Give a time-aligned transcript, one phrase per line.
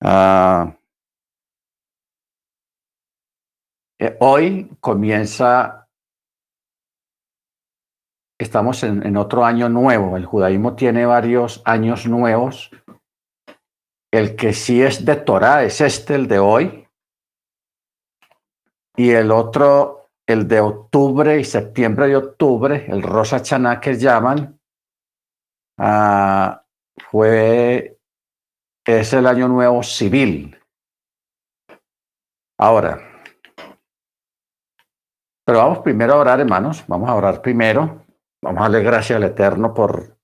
[0.00, 0.76] Ah,
[3.98, 5.88] eh, hoy comienza,
[8.38, 10.16] estamos en, otro año nuevo.
[10.16, 12.70] El judaísmo tiene varios años nuevos.
[14.12, 16.88] El que sí es de Torah es este, el de hoy.
[18.96, 24.60] Y el otro, el de octubre y septiembre y octubre, el Rosa Chaná que llaman,
[25.78, 26.64] ah,
[27.10, 27.97] fue
[28.88, 30.56] es el año nuevo civil.
[32.58, 32.98] Ahora,
[35.44, 36.84] pero vamos primero a orar, hermanos.
[36.86, 38.06] Vamos a orar primero.
[38.42, 40.16] Vamos a darle gracias al Eterno por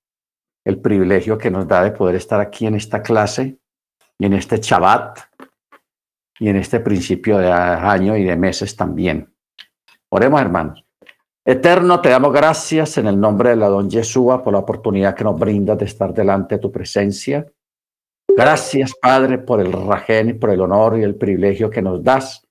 [0.65, 3.59] el privilegio que nos da de poder estar aquí en esta clase
[4.17, 5.19] y en este Shabbat
[6.39, 9.31] y en este principio de año y de meses también.
[10.09, 10.83] Oremos, hermanos.
[11.45, 15.23] Eterno, te damos gracias en el nombre de la don Yeshua por la oportunidad que
[15.23, 17.45] nos brindas de estar delante de tu presencia.
[18.27, 22.45] Gracias, Padre, por el rajén y por el honor y el privilegio que nos das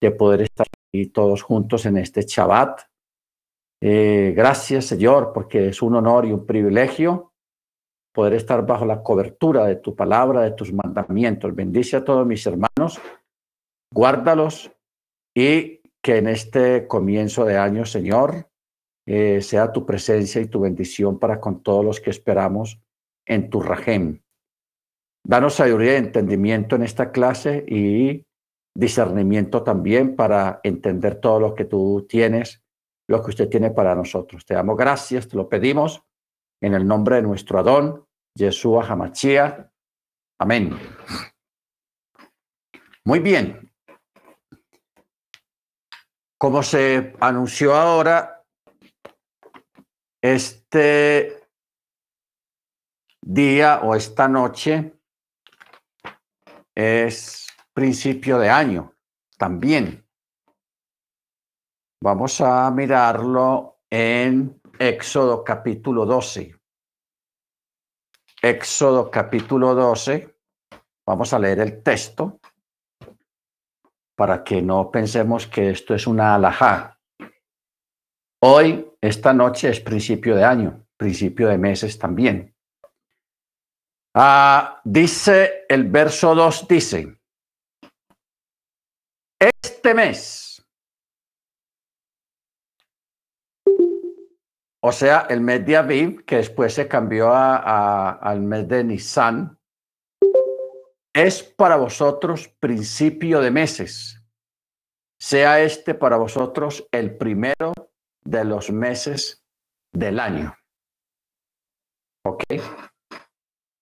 [0.00, 2.82] de poder estar aquí todos juntos en este Shabbat.
[3.80, 7.32] Eh, gracias, Señor, porque es un honor y un privilegio
[8.14, 11.54] poder estar bajo la cobertura de tu palabra, de tus mandamientos.
[11.54, 13.00] Bendice a todos mis hermanos,
[13.92, 14.72] guárdalos
[15.36, 18.48] y que en este comienzo de año, Señor,
[19.06, 22.80] eh, sea tu presencia y tu bendición para con todos los que esperamos
[23.26, 24.20] en tu rajem.
[25.28, 28.24] Danos sabiduría y entendimiento en esta clase y
[28.74, 32.62] discernimiento también para entender todo lo que tú tienes,
[33.06, 34.46] lo que usted tiene para nosotros.
[34.46, 36.02] Te damos gracias, te lo pedimos
[36.62, 39.70] en el nombre de nuestro Adón, Yeshua Hamachia.
[40.40, 40.78] Amén.
[43.04, 43.70] Muy bien.
[46.38, 48.46] Como se anunció ahora,
[50.22, 51.42] este
[53.20, 54.97] día o esta noche
[56.78, 58.94] es principio de año
[59.36, 60.06] también.
[62.00, 66.54] Vamos a mirarlo en Éxodo capítulo 12.
[68.40, 70.38] Éxodo capítulo 12.
[71.04, 72.38] Vamos a leer el texto
[74.16, 77.00] para que no pensemos que esto es una alajá.
[78.40, 82.54] Hoy, esta noche es principio de año, principio de meses también.
[84.20, 87.20] Ah, dice el verso 2, dice,
[89.38, 90.60] este mes,
[94.82, 99.56] o sea, el mes de Aviv, que después se cambió a, al mes de Nisan,
[101.14, 104.20] es para vosotros principio de meses.
[105.20, 107.72] Sea este para vosotros el primero
[108.24, 109.44] de los meses
[109.92, 110.56] del año.
[112.24, 112.42] ¿Ok?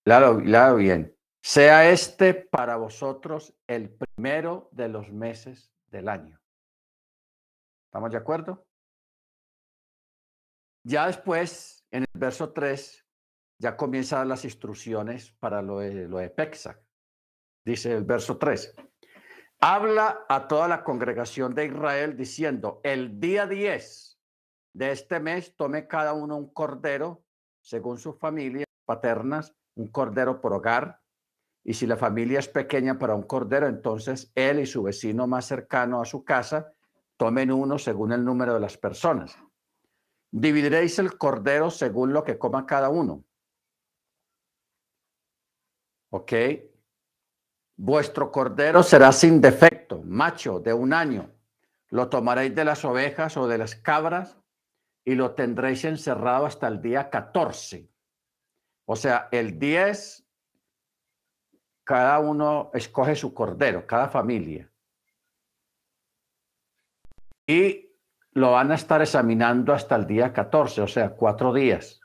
[0.07, 0.37] Claro,
[0.77, 1.13] bien.
[1.43, 6.41] Sea este para vosotros el primero de los meses del año.
[7.87, 8.65] ¿Estamos de acuerdo?
[10.85, 13.05] Ya después, en el verso 3,
[13.59, 16.33] ya comienzan las instrucciones para lo de, lo de.
[17.65, 18.77] Dice el verso 3.
[19.59, 24.21] Habla a toda la congregación de Israel diciendo, el día 10
[24.73, 27.25] de este mes tome cada uno un cordero
[27.61, 31.01] según sus familias paternas un cordero por hogar.
[31.63, 35.47] Y si la familia es pequeña para un cordero, entonces él y su vecino más
[35.47, 36.73] cercano a su casa
[37.17, 39.37] tomen uno según el número de las personas.
[40.31, 43.25] Dividiréis el cordero según lo que coma cada uno.
[46.11, 46.33] ¿Ok?
[47.77, 51.31] Vuestro cordero será sin defecto, macho, de un año.
[51.89, 54.39] Lo tomaréis de las ovejas o de las cabras
[55.05, 57.96] y lo tendréis encerrado hasta el día 14
[58.87, 60.25] o sea, el 10,
[61.85, 64.71] cada uno escoge su cordero, cada familia.
[67.47, 67.91] Y
[68.33, 72.01] lo van a estar examinando hasta el día 14, o sea, cuatro días.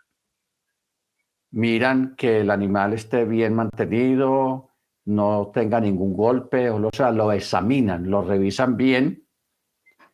[1.52, 4.70] Miran que el animal esté bien mantenido,
[5.06, 9.28] no tenga ningún golpe, o sea, lo examinan, lo revisan bien.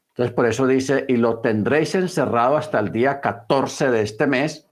[0.09, 4.67] Entonces, por eso dice, y lo tendréis encerrado hasta el día 14 de este mes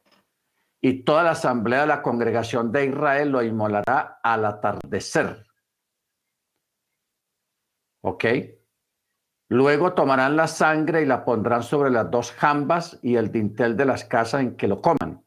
[0.87, 5.47] y toda la asamblea de la congregación de Israel lo inmolará al atardecer.
[8.03, 8.25] ¿Ok?
[9.49, 13.85] Luego tomarán la sangre y la pondrán sobre las dos jambas y el dintel de
[13.85, 15.25] las casas en que lo coman.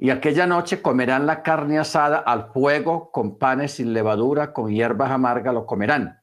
[0.00, 5.12] Y aquella noche comerán la carne asada al fuego con panes sin levadura, con hierbas
[5.12, 6.22] amargas lo comerán.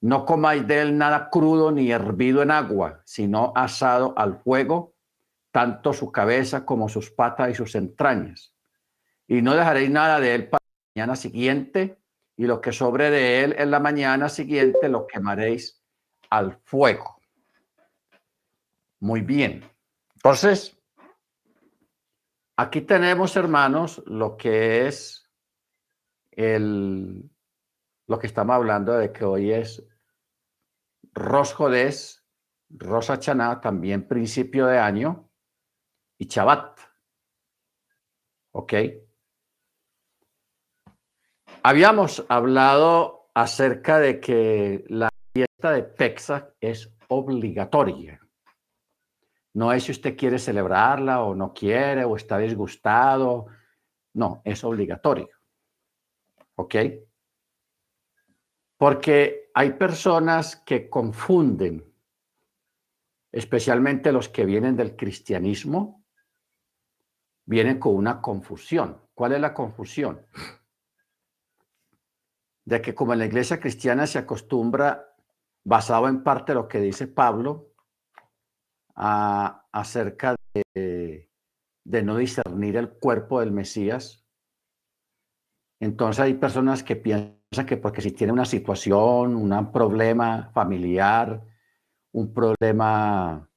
[0.00, 4.89] No comáis de él nada crudo ni hervido en agua, sino asado al fuego
[5.50, 8.54] tanto su cabeza como sus patas y sus entrañas.
[9.26, 11.98] Y no dejaréis nada de él para la mañana siguiente,
[12.36, 15.82] y lo que sobre de él en la mañana siguiente lo quemaréis
[16.30, 17.20] al fuego.
[19.00, 19.64] Muy bien.
[20.14, 20.78] Entonces,
[22.56, 25.28] aquí tenemos, hermanos, lo que es
[26.30, 27.30] el,
[28.06, 29.86] lo que estamos hablando de que hoy es
[31.12, 31.54] Rosh
[32.70, 35.29] Rosa Chaná, también principio de año,
[36.20, 36.78] y Chabat.
[38.52, 38.74] ¿Ok?
[41.62, 48.20] Habíamos hablado acerca de que la fiesta de Pesach es obligatoria.
[49.54, 53.46] No es si usted quiere celebrarla o no quiere o está disgustado.
[54.12, 55.30] No, es obligatorio.
[56.56, 56.74] ¿Ok?
[58.76, 61.82] Porque hay personas que confunden,
[63.32, 65.99] especialmente los que vienen del cristianismo,
[67.50, 68.96] vienen con una confusión.
[69.12, 70.24] ¿Cuál es la confusión?
[72.64, 75.16] De que como en la iglesia cristiana se acostumbra,
[75.64, 77.72] basado en parte lo que dice Pablo,
[78.94, 80.36] acerca
[80.74, 81.28] de,
[81.84, 84.24] no discernir el cuerpo del Mesías.
[85.80, 91.42] Entonces hay personas que piensan que porque si tiene una situación, un problema familiar,
[92.12, 93.49] un problema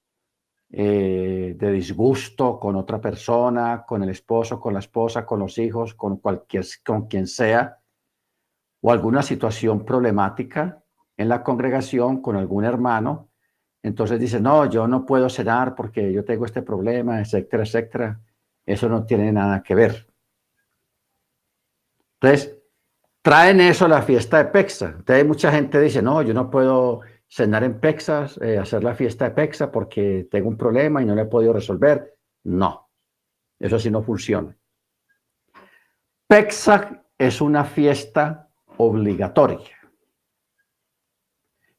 [0.76, 5.94] eh, de disgusto con otra persona, con el esposo, con la esposa, con los hijos,
[5.94, 7.78] con cualquier, con quien sea,
[8.82, 10.84] o alguna situación problemática
[11.16, 13.30] en la congregación con algún hermano,
[13.84, 18.20] entonces dice, no, yo no puedo cenar porque yo tengo este problema, etcétera, etcétera.
[18.66, 20.08] Eso no tiene nada que ver.
[22.20, 22.58] Entonces,
[23.22, 24.96] traen eso a la fiesta de Pexa.
[24.98, 27.02] Entonces, mucha gente dice, no, yo no puedo
[27.34, 31.16] cenar en Pexas, eh, hacer la fiesta de Pexa porque tengo un problema y no
[31.16, 32.16] lo he podido resolver.
[32.44, 32.92] No,
[33.58, 34.56] eso sí no funciona.
[36.28, 39.72] Pexa es una fiesta obligatoria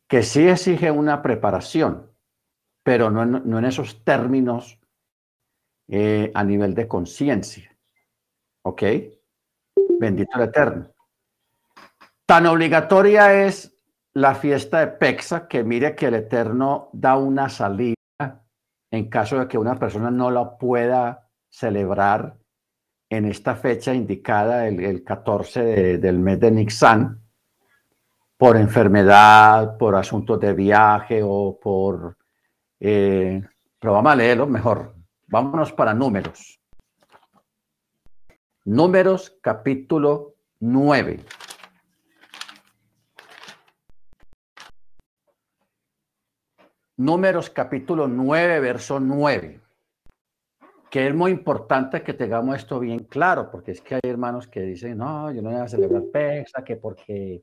[0.09, 2.11] que sí exige una preparación,
[2.83, 3.23] pero no
[3.59, 4.81] en, esos términos
[5.89, 7.77] eh, a nivel de conciencia.
[8.63, 8.83] ¿Ok?
[10.01, 10.91] Bendito el Eterno.
[12.27, 13.74] Tan obligatoria es
[14.15, 17.95] la fiesta de Pexa que mire que el Eterno da una salida
[18.91, 22.37] en caso de que una persona no la pueda celebrar
[23.11, 27.21] en esta fecha indicada, el, 14 del mes de Nixán,
[28.37, 32.17] por enfermedad, por asuntos de viaje o por...
[32.79, 33.43] Eh,
[33.79, 34.95] pero vamos a leerlo mejor.
[35.27, 36.61] Vámonos para números.
[38.65, 41.21] Números capítulo 9.
[46.97, 49.61] Números capítulo 9, verso 9.
[50.89, 54.61] Que es muy importante que tengamos esto bien claro, porque es que hay hermanos que
[54.61, 57.43] dicen, no, yo no voy a celebrar PEXA, que porque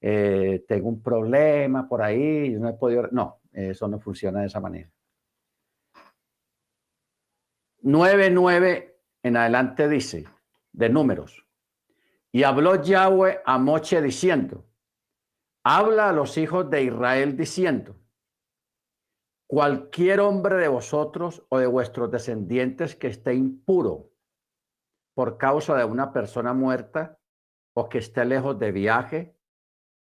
[0.00, 3.08] eh, tengo un problema por ahí, no he podido...
[3.10, 4.88] No, eso no funciona de esa manera.
[7.82, 8.94] 9.9
[9.24, 10.24] en adelante dice,
[10.72, 11.44] de números.
[12.30, 14.64] Y habló Yahweh a Moche diciendo,
[15.64, 17.96] habla a los hijos de Israel diciendo,
[19.54, 24.10] cualquier hombre de vosotros o de vuestros descendientes que esté impuro
[25.14, 27.20] por causa de una persona muerta
[27.76, 29.38] o que esté lejos de viaje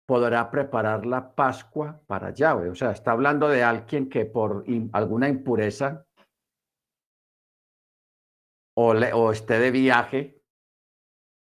[0.07, 2.69] podrá preparar la Pascua para Yahweh.
[2.69, 6.05] O sea, está hablando de alguien que por alguna impureza
[8.77, 10.43] o, o esté de viaje,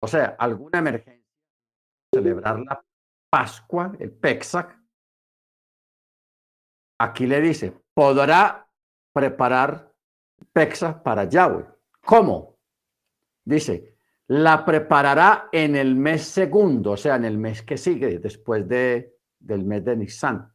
[0.02, 1.28] o sea, alguna emergencia,
[2.16, 2.86] celebrar la
[3.30, 4.81] Pascua, el Pesach,
[7.04, 8.68] aquí le dice, podrá
[9.14, 9.92] preparar
[10.54, 11.66] Pesach para Yahweh.
[12.06, 12.58] ¿Cómo?
[13.44, 13.96] Dice,
[14.28, 19.16] la preparará en el mes segundo, o sea, en el mes que sigue, después de,
[19.40, 20.54] del mes de Nisan.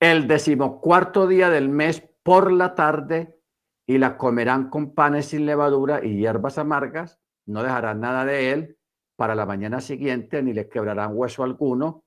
[0.00, 3.38] El decimocuarto día del mes por la tarde
[3.86, 8.78] y la comerán con panes sin levadura y hierbas amargas, no dejarán nada de él
[9.16, 12.04] para la mañana siguiente, ni le quebrarán hueso alguno,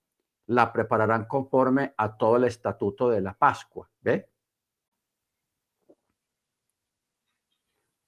[0.52, 3.90] la prepararán conforme a todo el estatuto de la Pascua.
[4.02, 4.30] ¿Ve?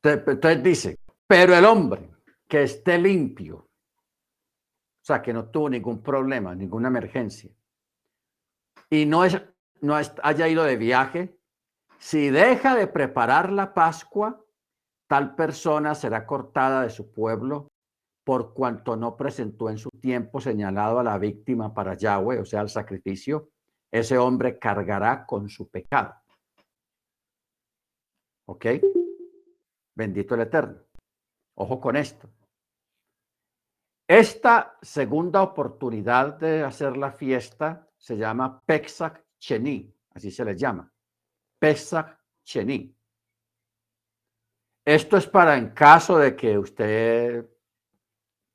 [0.03, 2.09] Entonces dice, pero el hombre
[2.47, 7.49] que esté limpio, o sea, que no tuvo ningún problema, ninguna emergencia,
[8.89, 9.41] y no, es,
[9.79, 11.39] no haya ido de viaje,
[11.97, 14.43] si deja de preparar la Pascua,
[15.07, 17.72] tal persona será cortada de su pueblo
[18.23, 22.61] por cuanto no presentó en su tiempo señalado a la víctima para Yahweh, o sea,
[22.61, 23.49] al sacrificio,
[23.91, 26.15] ese hombre cargará con su pecado.
[28.47, 28.65] ¿Ok?
[29.95, 30.81] Bendito el Eterno.
[31.55, 32.29] Ojo con esto.
[34.07, 40.91] Esta segunda oportunidad de hacer la fiesta se llama Pesach Cheni, así se le llama.
[41.59, 42.93] Pesach Cheni.
[44.85, 47.52] Esto es para en caso de que usted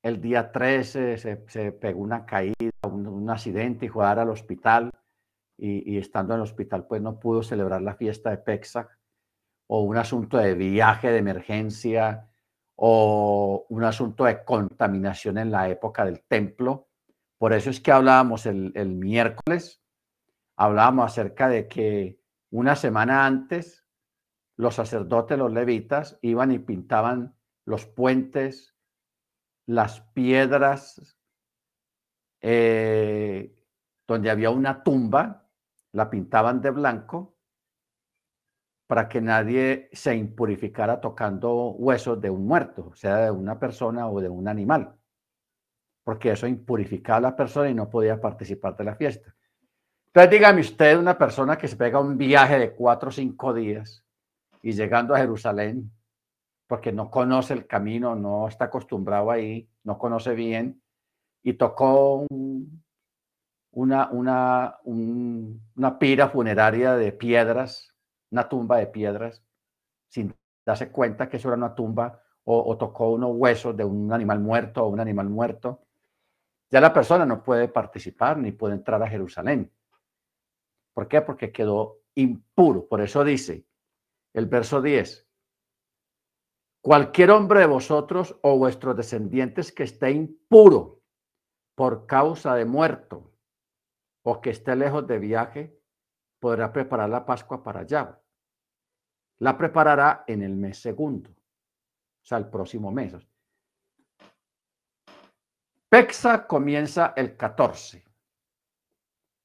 [0.09, 4.91] el día 13 se, pegó una caída, un, accidente y fue a dar al hospital
[5.57, 8.89] y, estando en el hospital pues no pudo celebrar la fiesta de Pesach
[9.67, 12.29] o un asunto de viaje de emergencia
[12.77, 16.89] o un asunto de contaminación en la época del templo.
[17.37, 19.83] Por eso es que hablábamos el miércoles,
[20.57, 23.85] hablábamos acerca de que una semana antes
[24.57, 28.75] los sacerdotes, los levitas, iban y pintaban los puentes,
[29.69, 31.19] las piedras,
[32.41, 33.55] eh,
[34.07, 35.47] donde había una tumba,
[35.93, 37.37] la pintaban de blanco
[38.87, 44.23] para que nadie se impurificara tocando huesos de un muerto, sea de una persona o
[44.23, 44.97] de un animal,
[46.03, 49.35] porque eso impurificaba a la persona y no podía participar de la fiesta.
[50.07, 54.03] Entonces dígame usted, una persona que se pega un viaje de cuatro o cinco días,
[54.63, 55.93] y llegando a Jerusalén,
[56.69, 60.81] porque no conoce el camino, no está acostumbrado ahí, no conoce bien,
[61.43, 62.27] y tocó
[63.73, 67.95] una, una, una pira funeraria de piedras,
[68.31, 69.43] una tumba de piedras,
[70.09, 70.35] sin
[70.65, 74.41] darse cuenta que eso era una tumba, o, o tocó unos huesos de un animal
[74.41, 75.83] muerto o un animal muerto,
[76.71, 79.73] ya la persona no puede participar ni puede entrar a Jerusalén.
[80.93, 81.23] ¿Por qué?
[81.23, 82.87] Porque quedó impuro.
[82.87, 83.65] Por eso dice,
[84.35, 85.28] el verso 10.
[86.81, 91.03] Cualquier hombre de vosotros o vuestros descendientes que esté impuro
[91.75, 93.33] por causa de muerto
[94.23, 95.81] o que esté lejos de viaje,
[96.41, 98.21] podrá preparar la Pascua para allá.
[99.39, 103.15] La preparará en el mes segundo, o sea, el próximo mes.
[105.89, 108.05] Pexa comienza el 14.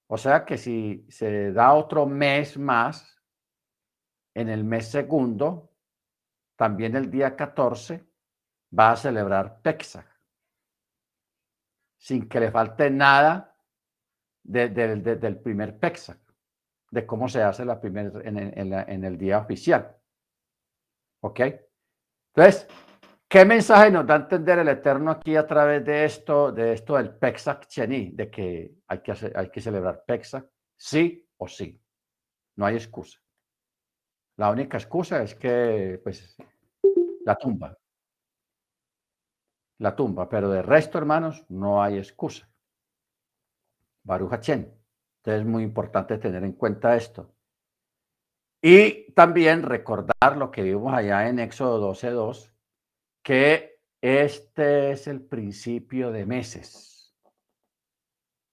[0.08, 3.22] O sea que si se da otro mes más,
[4.36, 5.73] en el mes segundo,
[6.64, 8.08] también el día 14,
[8.80, 10.08] va a celebrar Pesach,
[11.98, 13.54] sin que le falte nada
[14.42, 16.22] del primer Pesach,
[16.90, 19.94] de cómo se hace la primer, en, el día oficial.
[21.20, 21.42] ¿Ok?
[22.34, 22.66] Entonces,
[23.28, 26.96] ¿qué mensaje nos da a entender el Eterno aquí a través de esto, de esto
[26.96, 30.46] del Pesach Cheni, de que hay que, hay que celebrar Pesach?
[30.78, 31.78] Sí o sí.
[32.56, 33.20] No hay excusa.
[34.38, 36.36] La única excusa es que, pues,
[37.26, 37.78] la tumba.
[39.80, 42.50] La tumba, pero de resto, hermanos, no hay excusa.
[44.04, 44.72] Baruch Entonces
[45.24, 47.34] es muy importante tener en cuenta esto.
[48.62, 52.52] Y también recordar lo que vimos allá en Éxodo 12.2,
[53.22, 57.14] que este es el principio de meses.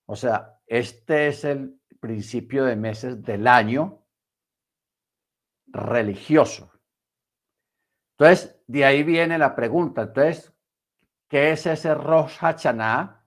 [0.07, 4.05] O sea, este es el principio de meses del año
[5.67, 6.73] religioso.
[8.21, 10.03] Entonces, de ahí viene la pregunta.
[10.03, 10.53] Entonces,
[11.27, 13.27] ¿qué es ese Rosh Hashanah?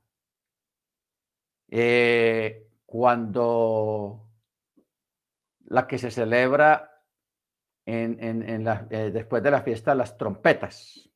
[1.72, 4.30] Eh, cuando
[5.62, 7.04] la que se celebra
[7.88, 11.10] en, la, eh, después de la fiesta las trompetas.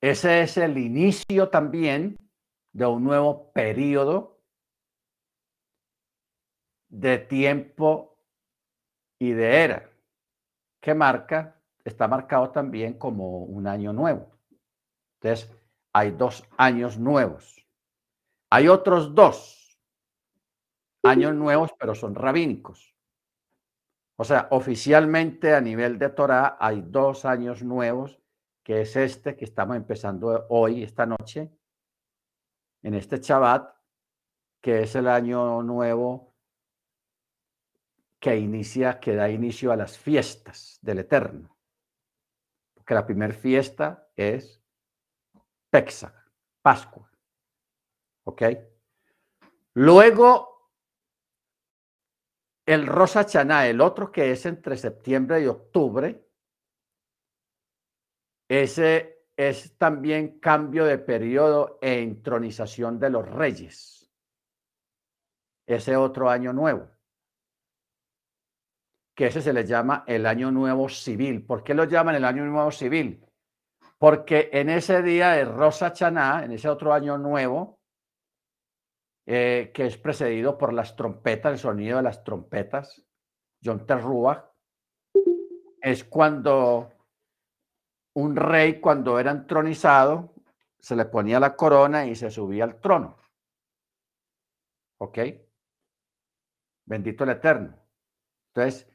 [0.00, 2.16] Ese es el inicio también
[2.72, 4.40] de un nuevo periodo
[6.88, 8.16] de tiempo
[9.18, 9.93] y de era,
[10.84, 14.38] que marca, está marcado también como un año nuevo.
[15.14, 15.50] Entonces,
[15.94, 17.66] hay dos años nuevos.
[18.50, 19.80] Hay otros dos
[21.02, 22.94] años nuevos, pero son rabínicos.
[24.16, 28.20] O sea, oficialmente a nivel de Torah hay dos años nuevos,
[28.62, 31.50] que es este que estamos empezando hoy, esta noche,
[32.82, 33.74] en este Shabbat,
[34.60, 36.33] que es el año nuevo
[38.24, 41.58] que inicia, que da inicio a las fiestas del Eterno.
[42.72, 44.62] Porque la primera fiesta es
[46.62, 47.12] Pascua.
[48.24, 48.42] ¿Ok?
[49.74, 50.70] Luego,
[52.64, 56.26] el Rosa Chaná, el otro que es entre septiembre y octubre,
[58.48, 64.10] ese es también cambio de periodo e intronización de los reyes.
[65.66, 66.93] Ese otro año nuevo
[69.14, 71.44] que ese se le llama el Año Nuevo Civil.
[71.44, 73.24] ¿Por qué lo llaman el Año Nuevo Civil?
[73.98, 77.78] Porque en ese día de Rosa Chaná, en ese otro año nuevo,
[79.26, 83.02] eh, que es precedido por las trompetas, el sonido de las trompetas,
[83.64, 84.52] John Terrúa,
[85.80, 86.90] es cuando
[88.14, 90.34] un rey cuando era entronizado,
[90.78, 93.16] se le ponía la corona y se subía al trono.
[94.98, 95.18] ¿Ok?
[96.86, 97.78] Bendito el Eterno.
[98.48, 98.93] Entonces,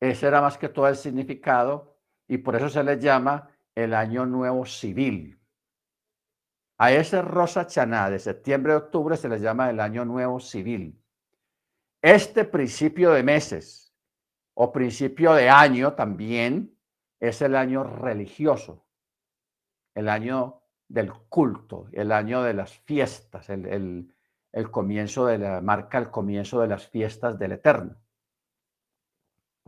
[0.00, 4.26] ese era más que todo el significado y por eso se le llama el Año
[4.26, 5.40] Nuevo Civil.
[6.78, 11.02] A ese Rosa Chaná de septiembre a octubre se le llama el Año Nuevo Civil.
[12.00, 13.92] Este principio de meses
[14.54, 16.76] o principio de año también
[17.20, 18.86] es el año religioso,
[19.94, 24.14] el año del culto, el año de las fiestas, el,
[24.70, 27.96] comienzo de la marca, el comienzo de las fiestas del Eterno.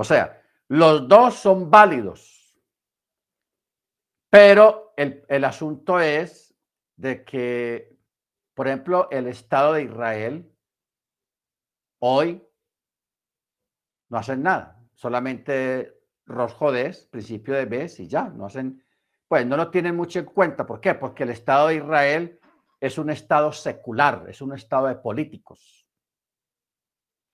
[0.00, 2.59] O sea, los dos son válidos,
[4.30, 6.54] pero el, el asunto es
[6.97, 7.99] de que,
[8.54, 10.50] por ejemplo, el Estado de Israel
[11.99, 12.42] hoy
[14.09, 18.83] no hacen nada, solamente Rosjodes, principio de mes y ya, no hacen,
[19.28, 20.64] pues no lo tienen mucho en cuenta.
[20.64, 20.95] ¿Por qué?
[20.95, 22.40] Porque el Estado de Israel
[22.80, 25.87] es un Estado secular, es un Estado de políticos.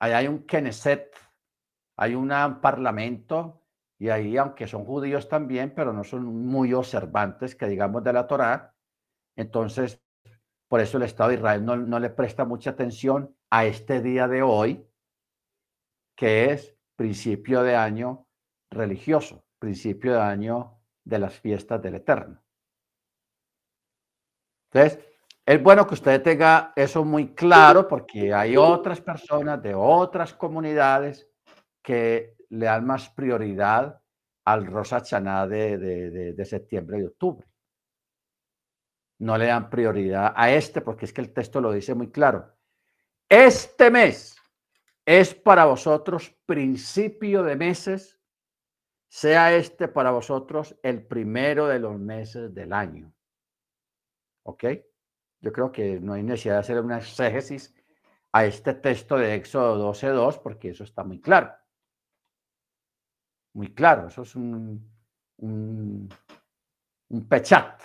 [0.01, 1.26] Ahí hay un Knesset,
[1.97, 2.29] hay un
[2.61, 3.63] parlamento,
[3.99, 8.27] y ahí, aunque son judíos también, pero no son muy observantes, que digamos, de la
[8.27, 8.75] Torá,
[9.37, 10.03] entonces,
[10.69, 14.29] por eso el Estado de Israel no, no le presta mucha atención a este día
[14.29, 14.87] de hoy,
[16.17, 18.27] que es principio de año
[18.71, 22.43] religioso, principio de año de las fiestas del Eterno.
[24.73, 25.07] Entonces,
[25.47, 31.31] es bueno que usted tenga eso muy claro porque hay otras personas de otras comunidades
[31.87, 34.03] que le dan más prioridad
[34.45, 37.47] al Rosa Chaná de, de septiembre y octubre
[39.19, 42.55] no le dan prioridad a este, porque es que el texto lo dice muy claro.
[43.29, 44.37] Este mes
[45.05, 48.21] es para vosotros principio de meses,
[49.09, 53.13] sea este para vosotros el primero de los meses del año.
[54.43, 54.65] ¿Ok?
[55.41, 57.75] Yo creo que no hay necesidad de hacer una exégesis
[58.33, 61.55] a este texto de Éxodo 12.2, porque eso está muy claro.
[63.57, 64.87] Muy claro, eso es un,
[65.39, 66.09] un,
[67.09, 67.81] un pechat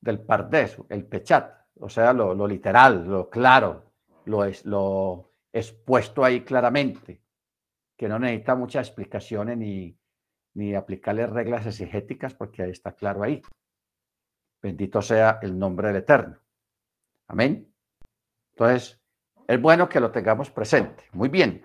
[0.00, 3.92] del Pardes, el Pechat, o sea, lo, literal, lo claro,
[4.24, 7.22] lo, es, lo expuesto ahí claramente,
[7.96, 9.96] que no necesita muchas explicaciones ni,
[10.54, 13.40] ni aplicarle reglas exegéticas porque ahí está claro ahí.
[14.60, 16.40] Bendito sea el nombre del Eterno.
[17.28, 17.72] Amén.
[18.56, 19.00] Entonces,
[19.46, 21.04] es bueno que lo tengamos presente.
[21.12, 21.62] Muy bien.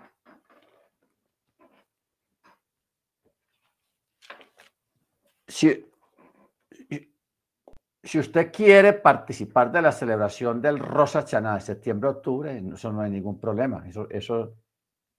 [5.51, 5.85] Si,
[8.01, 13.11] si usted quiere participar de la celebración del Rosa Chaná de septiembre-octubre, eso no hay
[13.11, 13.85] ningún problema.
[13.85, 14.55] Eso, eso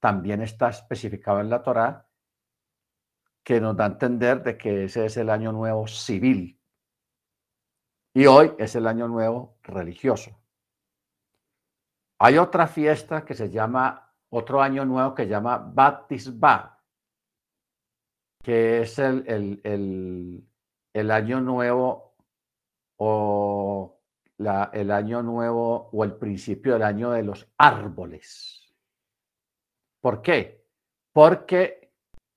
[0.00, 2.08] también está especificado en la Torá,
[3.44, 6.58] que nos da a entender de que ese es el año nuevo civil.
[8.14, 10.40] Y hoy es el año nuevo religioso.
[12.20, 16.71] Hay otra fiesta que se llama, otro año nuevo que se llama Batisba,
[18.42, 20.44] que es el, el,
[20.92, 22.16] el, año nuevo
[22.96, 24.00] o
[24.38, 28.74] el año nuevo o el principio del año de los árboles.
[30.00, 30.66] ¿Por qué?
[31.12, 31.92] Porque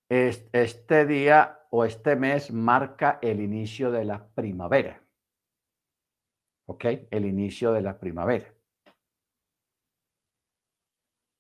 [0.07, 5.01] este día o este mes marca el inicio de la primavera.
[6.67, 6.85] ¿Ok?
[7.09, 8.53] El inicio de la primavera.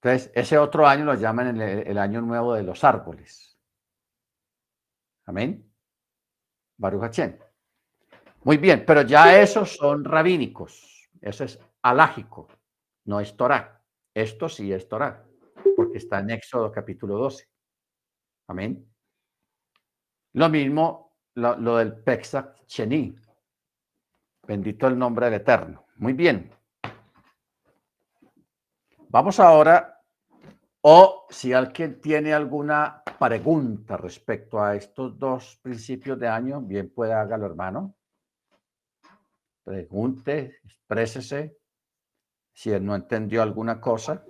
[0.01, 3.54] Entonces, ese otro año lo llaman el año nuevo de los árboles.
[5.25, 5.71] Amén.
[6.77, 7.03] Baruch
[8.45, 11.09] muy bien, pero ya esos son rabínicos.
[11.19, 12.47] Eso es alágico,
[13.05, 13.81] no es Torah.
[14.13, 15.25] Esto sí es Torah,
[15.75, 17.49] porque está en Éxodo capítulo 12.
[18.47, 18.87] Amén.
[20.33, 23.15] Lo mismo lo, del Pesach Chení.
[24.45, 25.87] Bendito el nombre del Eterno.
[25.95, 26.51] Muy bien.
[29.09, 30.03] Vamos ahora,
[30.81, 37.13] o si alguien tiene alguna pregunta respecto a estos dos principios de año, bien puede
[37.13, 37.95] hágalo, hermano
[39.65, 41.57] pregunte, exprésese
[42.53, 44.23] si él no entendió alguna cosa.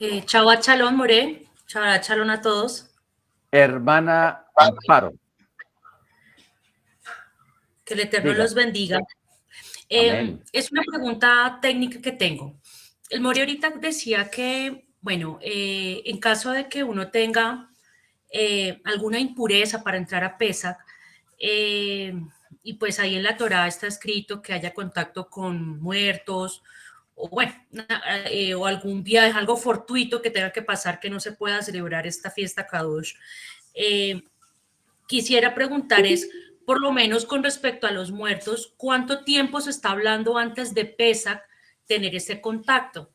[0.00, 1.46] Eh, chao a Chalón, More.
[1.66, 2.90] Chao a Chalón a todos.
[3.52, 5.12] Hermana Amparo.
[7.84, 8.98] Que el Eterno los bendiga.
[9.88, 12.58] Eh, es una pregunta técnica que tengo.
[13.08, 17.70] El More ahorita decía que, bueno, eh, en caso de que uno tenga
[18.30, 20.78] eh, alguna impureza para entrar a PESA,
[21.38, 22.14] eh,
[22.62, 26.62] y pues ahí en la Torá está escrito que haya contacto con muertos
[27.14, 27.54] o bueno,
[28.58, 32.30] o algún viaje, algo fortuito que tenga que pasar que no se pueda celebrar esta
[32.30, 33.14] fiesta Kadosh.
[35.06, 36.28] Quisiera preguntar es,
[36.66, 40.84] por lo menos con respecto a los muertos, ¿cuánto tiempo se está hablando antes de
[40.84, 41.40] Pesach
[41.86, 43.10] tener ese contacto?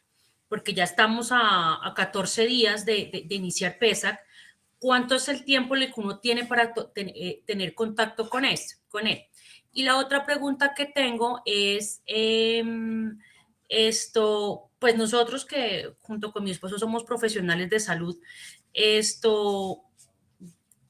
[0.47, 4.19] Porque ya estamos a, 14 días de, iniciar Pesach.
[4.79, 8.43] ¿Cuánto es el tiempo que uno tiene para eh, tener contacto con,
[8.89, 9.21] con él?
[9.73, 13.17] Y la otra pregunta que tengo es, em,
[13.69, 18.19] esto, pues nosotros que junto con mi esposo somos profesionales de salud,
[18.73, 19.83] esto,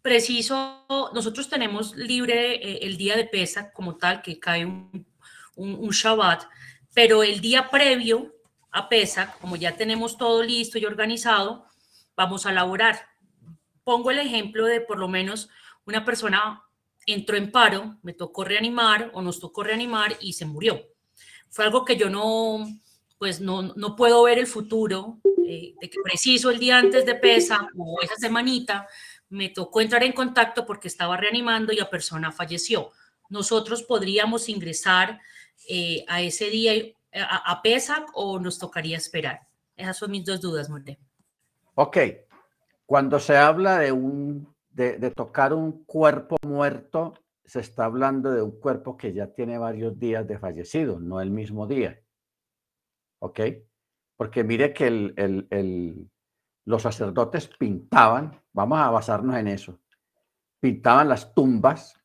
[0.02, 5.06] preciso, nosotros tenemos libre eh, el día de pesa como tal, que cae un,
[5.56, 6.44] un, Shabbat,
[6.94, 8.36] pero el día previo
[8.72, 11.66] a pesa, como ya tenemos todo listo y organizado,
[12.16, 13.08] vamos a laborar.
[13.84, 15.50] Pongo el ejemplo de por lo menos
[15.86, 16.64] una persona
[17.06, 20.82] entró en paro, me tocó reanimar o nos tocó reanimar y se murió.
[21.50, 22.66] Fue algo que yo no,
[23.18, 27.16] pues no, no puedo ver el futuro, eh, de que preciso el día antes de
[27.16, 28.88] pesa o esa semanita,
[29.30, 32.92] me tocó entrar en contacto porque estaba reanimando y la persona falleció.
[33.30, 35.20] Nosotros podríamos ingresar
[35.68, 36.74] eh, a ese día
[37.14, 39.48] a, a PESAC o nos tocaría esperar.
[39.76, 41.00] Esas son mis dos dudas, Morte.
[41.76, 41.98] Ok.
[42.86, 48.60] Cuando se habla de un de, tocar un cuerpo muerto, se está hablando de un
[48.60, 52.00] cuerpo que ya tiene varios días de fallecido, no el mismo día.
[53.20, 53.40] ¿Ok?
[54.16, 56.10] Porque mire que el,
[56.66, 59.80] los sacerdotes pintaban, vamos a basarnos en eso,
[60.60, 61.96] pintaban las tumbas,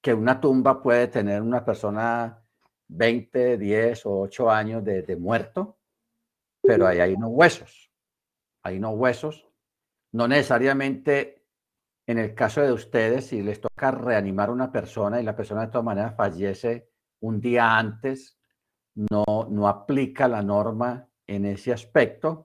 [0.00, 2.41] que una tumba puede tener una persona
[2.96, 5.78] 20, 10 o 8 años de, muerto,
[6.62, 7.90] pero ahí hay unos huesos,
[8.62, 9.48] hay unos huesos,
[10.12, 11.42] no necesariamente
[12.06, 15.62] en el caso de ustedes, si les toca reanimar a una persona y la persona
[15.62, 18.38] de todas maneras fallece un día antes,
[18.94, 22.44] no, no aplica la norma en ese aspecto,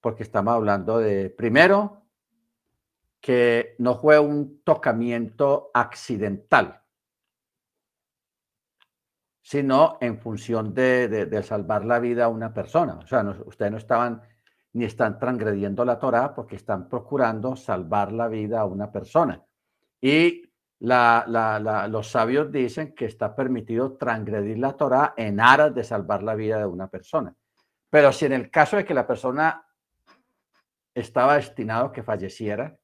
[0.00, 2.04] porque estamos hablando de, primero,
[3.20, 6.82] que no fue un tocamiento accidental,
[9.48, 12.98] sino en función de, salvar la vida a una persona.
[13.02, 14.20] O sea, ustedes no estaban
[14.74, 19.42] ni están transgrediendo la Torá porque están procurando salvar la vida a una persona.
[20.02, 20.42] Y
[20.80, 26.58] los sabios dicen que está permitido transgredir la Torá en aras de salvar la vida
[26.58, 27.34] de una persona.
[27.88, 29.66] Pero si en el caso de que la persona
[30.94, 32.76] estaba destinado a que falleciera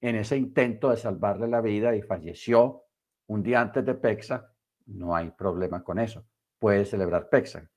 [0.00, 2.82] en ese intento de salvarle la vida y falleció
[3.28, 4.49] un día antes de Pexa,
[4.90, 6.24] no hay problema con eso.
[6.58, 7.68] Puede celebrar Pexa.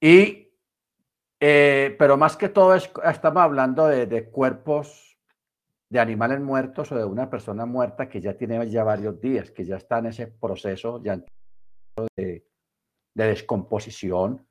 [0.00, 0.42] Y
[1.44, 5.18] eh, pero más que todo estamos hablando de, cuerpos
[5.90, 9.64] de animales muertos o de una persona muerta que ya tiene ya varios días, que
[9.64, 11.20] ya está en ese proceso ya
[12.14, 12.46] de,
[13.12, 14.46] descomposición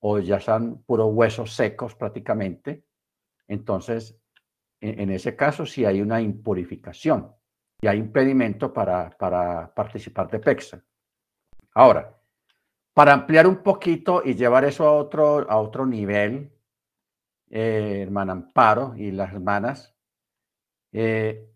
[0.00, 2.82] o ya están puros huesos secos prácticamente.
[3.46, 4.18] Entonces,
[4.80, 7.32] en, ese caso sí hay una impurificación
[7.84, 9.10] y hay impedimento para,
[9.74, 10.82] participar de PEXA.
[11.74, 12.18] Ahora,
[12.94, 16.50] para ampliar un poquito y llevar eso a otro, nivel,
[17.50, 19.94] eh, hermana Amparo y las hermanas,
[20.92, 21.46] eh,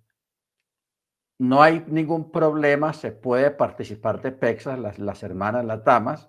[1.39, 6.29] no hay ningún problema, se puede participar de PEXA, las, las hermanas, las damas,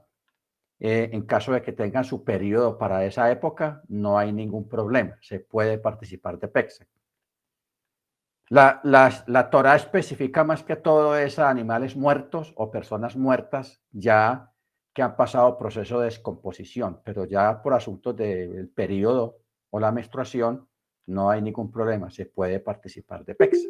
[0.80, 5.18] eh, en caso de que tengan su periodo para esa época, no hay ningún problema,
[5.20, 6.86] se puede participar de PEXA.
[8.50, 13.80] La, la, la Torah especifica más que todo es a animales muertos o personas muertas
[13.92, 14.52] ya
[14.94, 19.38] que han pasado proceso de descomposición, pero ya por asuntos del periodo
[19.70, 20.68] o la menstruación
[21.06, 23.68] no hay ningún problema, se puede participar de PEX.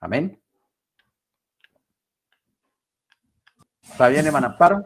[0.00, 0.40] Amén.
[3.82, 4.82] ¿Está bien, hermana Amparo?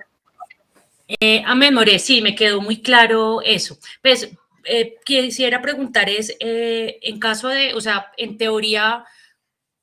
[1.21, 3.79] Eh, amén, More, sí, me quedó muy claro eso.
[4.03, 4.31] Pues
[4.67, 9.05] eh, quisiera preguntar es, eh, en caso de, o sea, en teoría,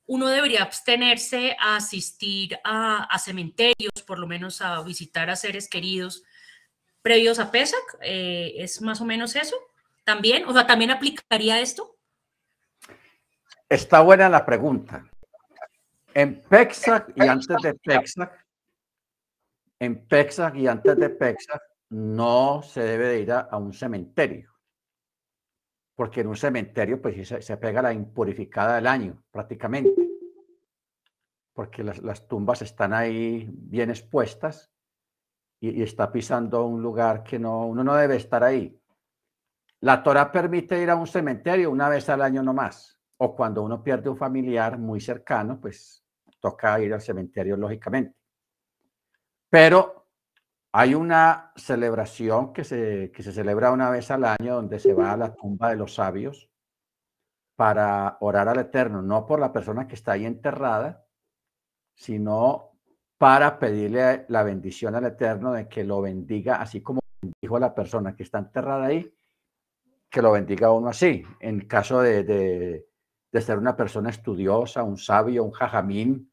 [0.06, 6.22] uno debería abstenerse a asistir a, cementerios, por lo menos a visitar a seres queridos
[7.00, 7.98] previos a PESAC.
[8.02, 9.56] Eh, ¿Es más o menos eso?
[10.04, 10.44] ¿También?
[10.46, 11.96] O sea, ¿también aplicaría esto?
[13.68, 15.08] Está buena la pregunta.
[16.12, 18.46] En PEXAC y antes de PEXAC,
[19.80, 24.53] en PEXAC y antes de PEXAC, no se debe de ir a un cementerio
[25.94, 29.94] porque en un cementerio pues se, pega la impurificada del año prácticamente,
[31.52, 34.72] porque las, tumbas están ahí bien expuestas
[35.60, 38.76] y, está pisando un lugar que no, uno no debe estar ahí.
[39.80, 43.82] La Torah permite ir a un cementerio una vez al año nomás, o cuando uno
[43.82, 46.02] pierde un familiar muy cercano, pues
[46.40, 48.16] toca ir al cementerio lógicamente.
[49.48, 50.03] Pero
[50.76, 55.12] hay una celebración que se, que se celebra una vez al año donde se va
[55.12, 56.50] a la tumba de los sabios
[57.54, 61.06] para orar al Eterno, no por la persona que está ahí enterrada,
[61.94, 62.72] sino
[63.16, 66.98] para pedirle la bendición al Eterno de que lo bendiga, así como
[67.40, 69.14] dijo la persona que está enterrada ahí,
[70.10, 71.22] que lo bendiga uno así.
[71.38, 76.32] En caso de, de, ser una persona estudiosa, un sabio, un jajamín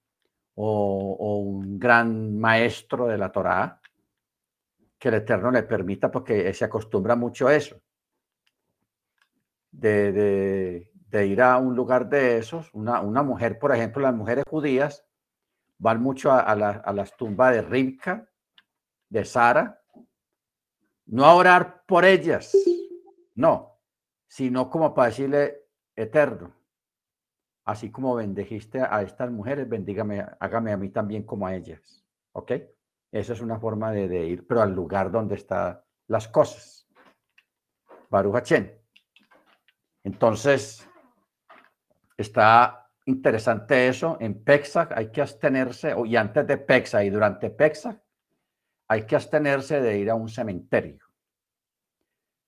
[0.56, 3.81] o, o, un gran maestro de la Torá,
[5.02, 7.82] que el Eterno le permita, porque se acostumbra mucho a eso.
[9.72, 15.04] De, ir a un lugar de esos, una, mujer, por ejemplo, las mujeres judías,
[15.80, 18.30] van mucho a, las tumbas de Rivka,
[19.10, 19.82] de Sara,
[21.08, 22.56] no a orar por ellas,
[23.34, 23.80] no,
[24.28, 26.54] sino como para decirle, eterno,
[27.66, 32.06] así como bendijiste a estas mujeres, bendígame, hágame a mí también como a ellas.
[32.34, 32.52] ¿Ok?
[33.12, 36.88] Esa es una forma de, ir, pero al lugar donde están las cosas.
[38.10, 38.54] Baruch
[40.04, 40.88] Entonces,
[42.18, 44.18] está interesante eso.
[44.20, 47.98] En Pesach hay que abstenerse, y antes de Pesach y durante Pesach,
[48.88, 51.06] hay que abstenerse de ir a un cementerio.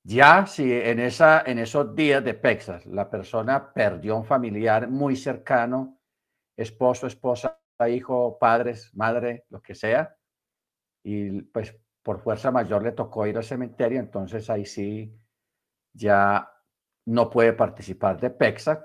[0.05, 5.15] Ya si en, esa, en esos días de Pesach la persona perdió un familiar muy
[5.15, 5.97] cercano,
[6.57, 10.17] esposo, esposa, hijo, padres, madre, lo que sea,
[11.03, 15.17] y pues por fuerza mayor le tocó ir al cementerio, entonces ahí sí
[15.93, 16.49] ya
[17.05, 18.79] no puede participar de Pesach.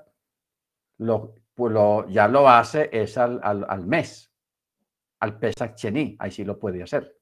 [0.98, 4.33] Lo, pues lo, ya lo hace es al, al, mes,
[5.20, 7.16] al Pesach Chení, ahí sí lo puede hacer.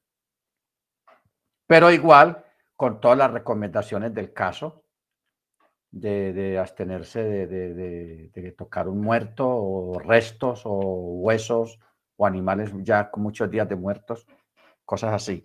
[1.66, 4.84] Pero igual, con todas las recomendaciones del caso,
[5.90, 10.72] de, de abstenerse de, de, de, tocar un muerto o restos o
[11.22, 11.78] huesos
[12.16, 14.26] o animales ya con muchos días de muertos,
[14.86, 15.42] cosas así.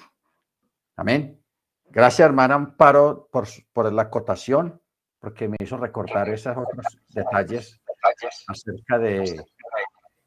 [0.96, 1.44] Amén.
[1.90, 4.82] Gracias, hermana Amparo, por, por la acotación,
[5.20, 7.82] porque me hizo recordar esos otros detalles
[8.48, 9.44] acerca de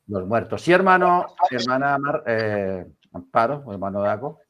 [0.09, 0.61] los muertos.
[0.61, 4.41] Sí, hermano, hermana eh, Amparo, hermano Dago.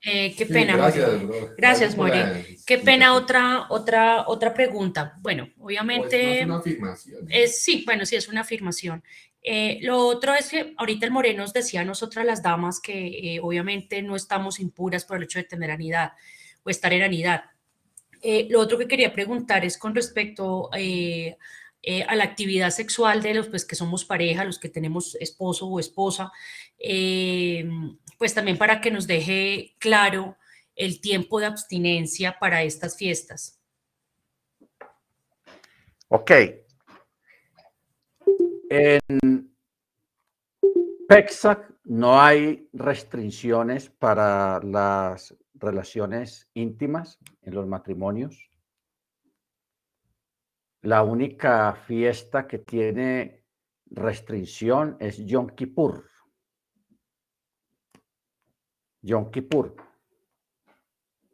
[0.00, 0.76] Eh, qué pena.
[0.76, 1.10] gracias,
[1.56, 2.58] gracias More.
[2.64, 5.14] Qué pena otra, otra, otra pregunta.
[5.20, 6.40] Bueno, obviamente.
[6.40, 7.28] Es una afirmación.
[7.48, 9.02] sí, bueno, sí, es una afirmación.
[9.44, 13.38] Eh, lo otro es que ahorita el More nos decía a nosotras las damas que
[13.42, 16.12] obviamente no estamos impuras por el hecho de tener anidad
[16.64, 17.44] o estar en anidad.
[18.48, 20.70] lo otro que quería preguntar es con respecto
[21.86, 25.66] eh, a la actividad sexual de los pues, que somos pareja, los que tenemos esposo
[25.66, 26.32] o esposa,
[26.78, 27.68] eh,
[28.16, 30.38] pues también para que nos deje claro
[30.76, 33.60] el tiempo de abstinencia para estas fiestas.
[36.08, 36.32] Ok.
[38.76, 39.54] En
[41.06, 48.50] PEXAC no hay restricciones para las relaciones íntimas en los matrimonios.
[50.80, 53.44] La única fiesta que tiene
[53.86, 56.10] restricción es Yom Kippur.
[59.02, 59.76] Yom Kippur.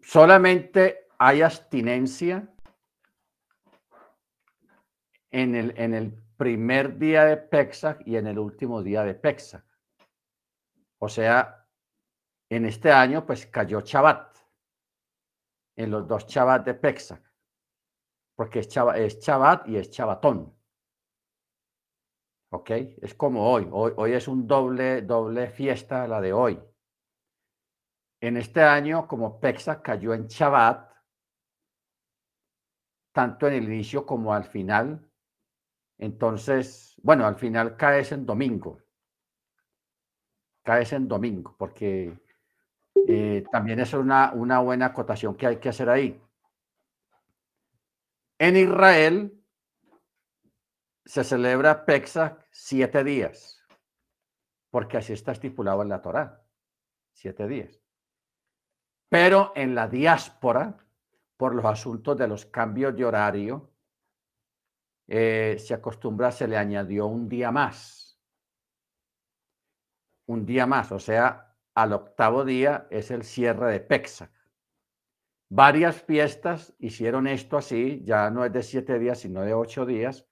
[0.03, 2.53] Solamente hay abstinencia
[5.31, 9.63] en el, en el primer día de Pesach y en el último día de Pesach.
[10.99, 11.69] O sea,
[12.49, 14.39] en este año pues cayó Shabbat,
[15.77, 17.31] en los dos Shabbat de Pesach
[18.41, 18.69] porque es,
[19.19, 20.57] Chabat y es Chabatón.
[22.53, 22.71] ¿Ok?
[23.03, 23.69] Es como hoy.
[23.71, 24.15] hoy.
[24.15, 26.59] Es un doble, doble fiesta la de hoy.
[28.23, 30.91] En este año, como Pexa cayó en Chabat,
[33.13, 35.10] tanto en el inicio como al final,
[36.01, 38.81] entonces, bueno, al final caes en domingo.
[40.63, 42.19] Caes en domingo, porque
[43.07, 46.19] eh, también es una, una buena acotación que hay que hacer ahí.
[48.39, 49.45] En Israel
[51.05, 53.63] se celebra Pesach siete días,
[54.71, 56.43] porque así está estipulado en la Torá,
[57.13, 57.79] siete días.
[59.11, 60.79] Pero en la diáspora,
[61.37, 63.71] por los asuntos de los cambios de horario,
[65.13, 68.17] eh, se acostumbra, se le añadió un día más.
[70.27, 74.31] Un día más, o sea, al octavo día es el cierre de Pesach.
[75.49, 80.29] Varias fiestas hicieron esto así, ya no es de siete días, sino de ocho días,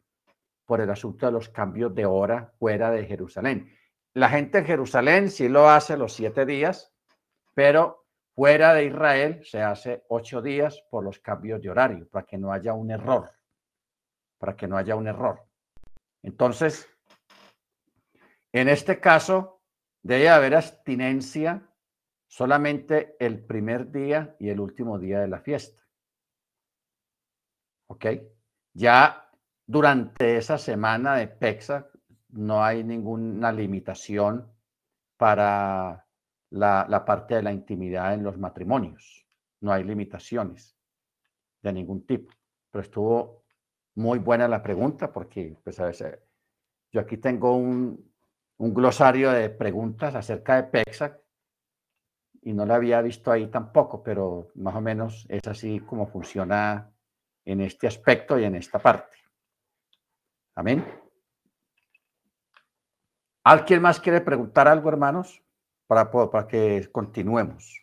[0.65, 3.77] por el asunto de los cambios de hora fuera de Jerusalén.
[4.15, 6.95] La gente en Jerusalén sí lo hace los siete días,
[7.53, 12.39] pero fuera de Israel se hace ocho días por los cambios de horario, para que
[12.39, 13.29] no haya un error,
[14.39, 15.45] para que no haya un error.
[16.23, 16.89] Entonces,
[18.53, 19.63] en este caso,
[20.03, 21.69] debe haber abstinencia
[22.27, 25.83] solamente el primer día y el último día de la fiesta.
[27.89, 28.07] ¿Ok?
[28.75, 29.31] Ya
[29.67, 31.91] durante esa semana de PEXA
[32.31, 34.53] no hay ninguna limitación
[35.17, 36.07] para
[36.51, 39.27] la, la, parte de la intimidad en los matrimonios.
[39.61, 40.79] No hay limitaciones
[41.63, 42.33] de ningún tipo.
[42.71, 43.45] Pero estuvo
[43.99, 46.19] muy buena la pregunta porque, pues, a veces,
[46.93, 48.13] yo aquí tengo un,
[48.59, 51.19] un glosario de preguntas acerca de PEXA
[52.43, 56.93] y no la había visto ahí tampoco, pero más o menos es así como funciona
[57.45, 59.17] en este aspecto y en esta parte.
[60.55, 60.85] Amén.
[63.43, 65.43] ¿Alguien más quiere preguntar algo, hermanos?
[65.89, 67.83] Para, para que continuemos.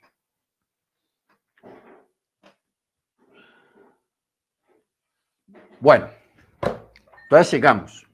[5.79, 6.09] Bueno,
[7.23, 8.05] entonces sigamos.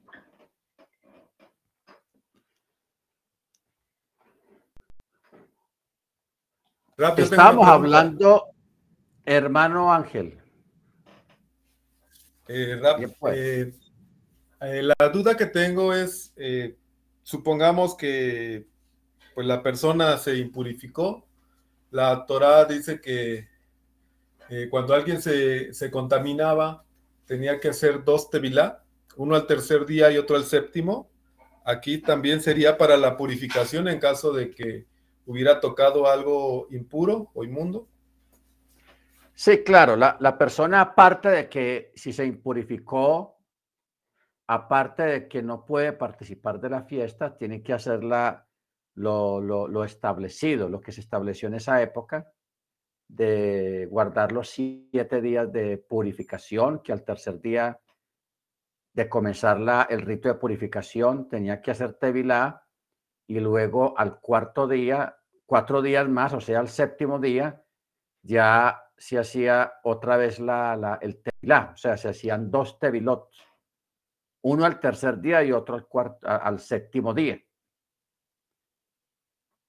[7.17, 8.47] Estamos hablando,
[9.26, 10.39] hermano Ángel.
[12.47, 12.80] Eh,
[13.19, 13.38] pues.
[13.38, 13.74] eh,
[14.62, 16.34] eh, la duda que tengo es,
[17.24, 18.67] supongamos que
[19.34, 21.26] pues la persona se impurificó,
[21.91, 23.50] la Torah dice que
[24.69, 26.84] cuando alguien se, se, contaminaba
[27.32, 28.84] tenía que hacer dos tevilá,
[29.15, 31.10] uno al tercer día y otro al séptimo.
[31.63, 34.86] Aquí también sería para la purificación en caso de que
[35.26, 37.88] hubiera tocado algo impuro o inmundo?
[39.34, 43.38] Sí, claro, la, la, persona aparte de que si se impurificó,
[44.48, 49.86] aparte de que no puede participar de la fiesta, tiene que hacer lo, lo, lo,
[49.86, 52.30] establecido, lo que se estableció en esa época,
[53.12, 57.80] de guardar los siete días de purificación, que al tercer día
[58.93, 62.65] de comenzar la, el rito de purificación tenía que hacer tevilá
[63.28, 67.62] y luego al cuarto día, cuatro días más, o sea, al séptimo día,
[68.21, 73.30] ya se hacía otra vez la, el tevilá, o sea, se hacían dos tevilot,
[74.43, 77.41] uno al tercer día y otro al, cuarto, al séptimo día.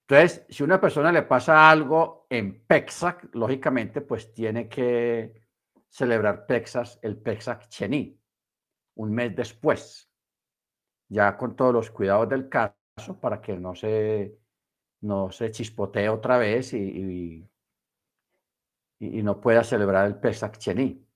[0.08, 5.42] Entonces, si una persona le pasa algo en Pexac, lógicamente, pues tiene que
[5.88, 8.18] celebrar Pexas, el Pexac Chení,
[8.96, 10.10] un mes después,
[11.08, 12.74] ya con todos los cuidados del caso
[13.20, 14.38] para que no se,
[15.02, 17.48] no se chispotee otra vez y,
[18.98, 21.06] y, no pueda celebrar el Pesach Chení.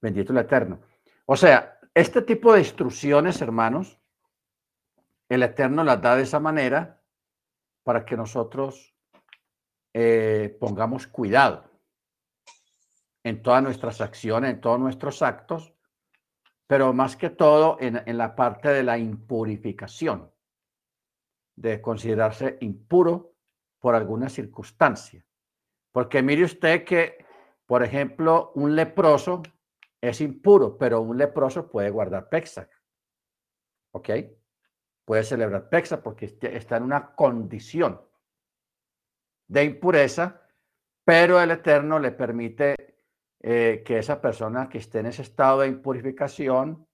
[0.00, 0.80] Bendito el Eterno.
[1.26, 4.00] O sea, este tipo de instrucciones, hermanos,
[5.28, 6.99] el Eterno las da de esa manera
[7.82, 8.94] para que nosotros
[9.92, 11.64] eh, pongamos cuidado
[13.24, 15.74] en todas nuestras acciones, en todos nuestros actos,
[16.66, 20.30] pero más que todo en, en la parte de la impurificación,
[21.56, 23.34] de considerarse impuro
[23.78, 25.24] por alguna circunstancia.
[25.92, 27.24] Porque mire usted que,
[27.66, 29.42] por ejemplo, un leproso
[30.00, 32.70] es impuro, pero un leproso puede guardar Pesach.
[33.92, 34.10] ¿Ok?
[35.10, 38.00] Puede celebrar Pesach porque este, está en una condición
[39.48, 40.46] de impureza,
[41.04, 42.76] pero el Eterno le permite
[43.40, 46.86] eh, que esa persona que esté en ese estado de impurificación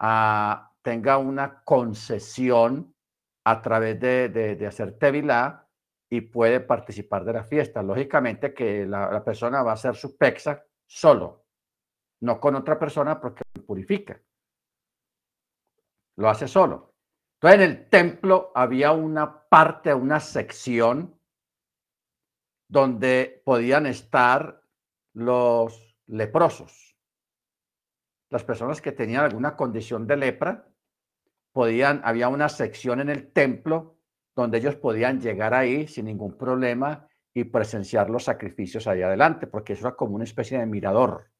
[0.00, 2.94] ah, tenga una concesión
[3.46, 5.66] a través de, hacer tevilá
[6.10, 7.82] y puede participar de la fiesta.
[7.82, 11.46] Lógicamente que la, persona va a hacer su pexa solo,
[12.20, 14.20] no con otra persona porque purifica.
[16.16, 16.89] Lo hace solo.
[17.42, 21.18] Entonces en el templo había una parte, una sección
[22.68, 24.62] donde podían estar
[25.14, 26.94] los leprosos.
[28.28, 30.68] Las personas que tenían alguna condición de lepra,
[31.52, 33.96] podían, había una sección en el templo
[34.36, 39.72] donde ellos podían llegar ahí sin ningún problema y presenciar los sacrificios ahí adelante, porque
[39.72, 41.30] eso era como una especie de mirador,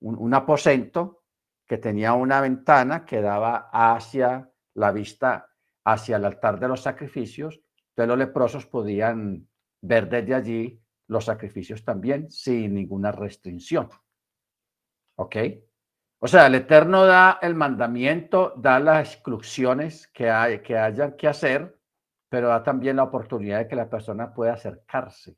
[0.00, 1.24] un, un aposento
[1.66, 5.50] que tenía una ventana que daba hacia la vista,
[5.84, 9.48] hacia el altar de los sacrificios, entonces los leprosos podían
[9.82, 13.88] ver desde allí los sacrificios también sin ninguna restricción.
[15.16, 15.36] ¿Ok?
[16.20, 21.26] O sea, el Eterno da el mandamiento, da las instrucciones que, hay, que hayan que
[21.26, 21.78] hacer,
[22.28, 25.36] pero da también la oportunidad de que la persona pueda acercarse,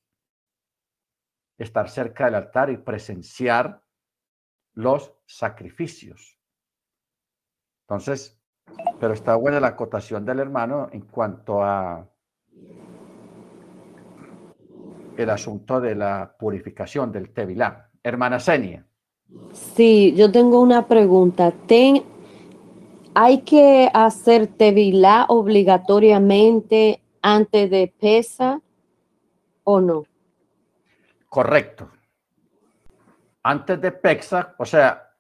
[1.59, 3.82] estar cerca del altar y presenciar
[4.74, 6.39] los sacrificios.
[7.89, 8.43] Entonces,
[9.00, 12.08] pero está buena la acotación del hermano en cuanto a
[15.16, 17.90] el asunto de la purificación del Tevilá.
[18.02, 18.84] Hermana Senia.
[19.52, 21.52] Sí, yo tengo una pregunta.
[23.14, 28.60] ¿Hay que hacer Tevilá obligatoriamente antes de pesa
[29.62, 30.04] o no?
[31.28, 31.90] Correcto.
[33.42, 35.10] Antes de Pexa, o sea,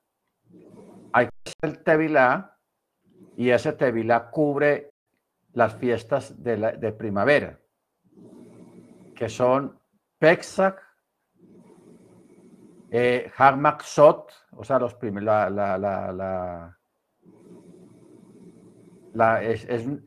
[1.12, 2.53] hay que hacer el Tevilá
[3.36, 4.92] y ese Tevilá cubre
[5.54, 7.58] las fiestas de, primavera,
[9.14, 9.78] que son
[10.18, 10.76] Pesach,
[12.90, 13.30] eh,
[13.82, 16.78] Sot, o sea, los primeros, la, la, la,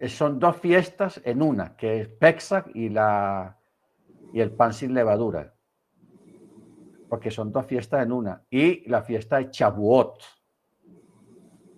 [0.07, 3.57] son dos fiestas en una, que es Pesach y, la,
[4.34, 5.53] y el pan sin levadura,
[7.07, 10.21] porque son dos fiestas en una, y la fiesta de Chabuot,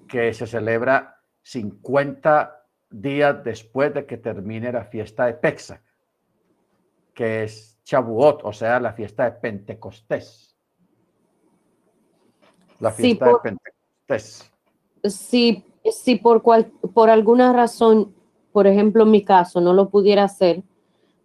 [0.07, 1.18] que se celebra
[1.49, 5.81] 50 días después de que termine la fiesta de Pesach,
[7.13, 10.55] que es Chabuot, o sea, la fiesta de Pentecostés.
[12.79, 14.51] La fiesta de Pentecostés.
[15.03, 18.13] Si, si por, cual, por alguna razón,
[18.51, 20.61] por ejemplo, en mi caso, no lo pudiera hacer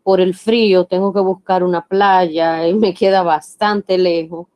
[0.03, 4.47] por el frío, tengo que buscar una playa y me queda bastante lejos.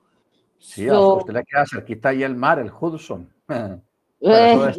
[0.59, 3.31] Sí, a usted le queda cerquita ahí el mar, el Hudson.
[4.21, 4.73] Eh.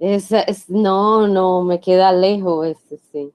[0.00, 3.32] está es, no, no, me queda lejos ese, sí.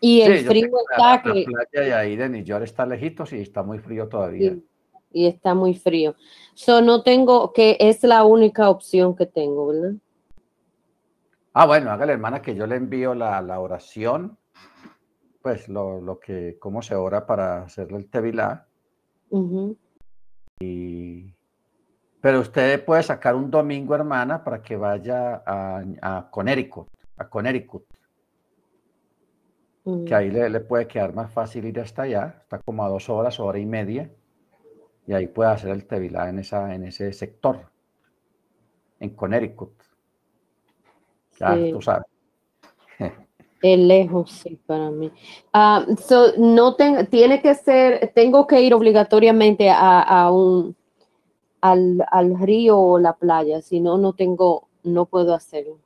[0.00, 1.46] Y el frío está que...
[1.48, 4.56] La playa de ahí de New York está lejitos y está muy frío todavía.
[5.12, 6.16] y está muy frío.
[6.54, 9.92] So, no tengo, que es la única opción que tengo, ¿verdad?
[11.54, 14.36] Ah, bueno, hágale, hermana, que yo le envío la, la oración,
[15.40, 18.66] pues lo, lo, que, cómo se ora para hacerle el tevilá.
[20.60, 21.32] Y
[22.22, 27.84] pero usted puede sacar un domingo, hermana, para que vaya a, a Connecticut, a Connecticut.
[30.06, 32.36] Que ahí le, puede quedar más fácil ir hasta allá.
[32.40, 34.08] Está como a dos horas, hora y media.
[35.04, 37.68] Y ahí puede hacer el Tevilá en, esa, en ese sector,
[39.00, 39.72] en Connecticut.
[41.40, 42.06] Ya tú sabes.
[43.60, 45.10] Es lejos, sí, para mí.
[45.52, 45.84] Ah,
[46.38, 50.76] no tiene que ser, tengo que ir obligatoriamente a un
[51.62, 55.78] al, al río o la playa, si no, no tengo, no puedo hacerlo.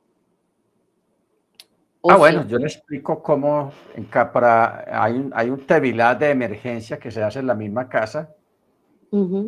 [2.03, 6.97] ah, bueno, yo le explico cómo en para, hay, un, hay un tevilá de emergencia
[6.97, 8.33] que se hace en la misma casa,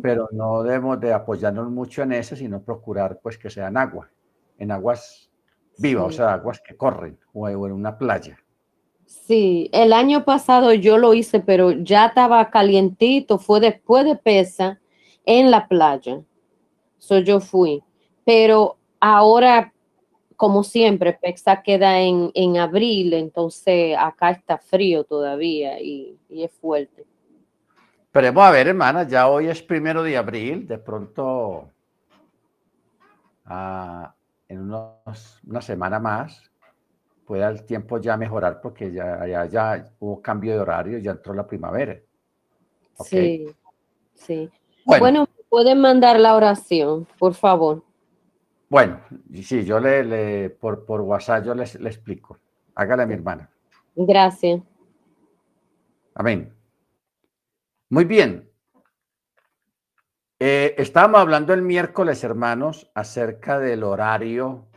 [0.02, 4.08] pero no debemos de apoyarnos mucho en ese, sino procurar pues que sean agua,
[4.58, 5.30] en aguas
[5.78, 8.38] vivas, o sea, aguas que corren, o, o en una playa.
[9.04, 14.79] Sí, el año pasado yo lo hice, pero ya estaba calientito, fue después de pesa
[15.30, 16.20] en la playa.
[16.98, 17.82] So yo fui.
[18.24, 19.72] Pero ahora,
[20.36, 27.06] como siempre, Pexa queda en, en abril, entonces acá está frío todavía y, es fuerte.
[28.10, 31.70] Pero vamos a ver, hermana, ya hoy es primero de abril, de pronto
[33.44, 34.12] ah,
[34.48, 36.42] en unos, una semana más
[37.24, 41.32] pueda el tiempo ya mejorar porque ya, ya, ya hubo cambio de horario, ya entró
[41.32, 41.96] la primavera.
[43.04, 43.46] Sí,
[44.14, 44.50] sí.
[44.98, 47.82] Bueno, pueden mandar la oración, por favor.
[48.68, 49.00] Bueno,
[49.42, 52.38] sí, yo le, por, por WhatsApp yo les, le explico.
[52.74, 53.50] Hágale a mi hermana.
[53.94, 54.62] Gracias.
[56.14, 56.54] Amén.
[57.88, 58.48] Muy bien.
[60.38, 64.68] Eh, estábamos hablando el miércoles, hermanos, acerca del horario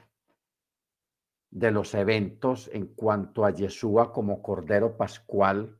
[1.51, 5.77] de los eventos en cuanto a Yeshua como Cordero Pascual.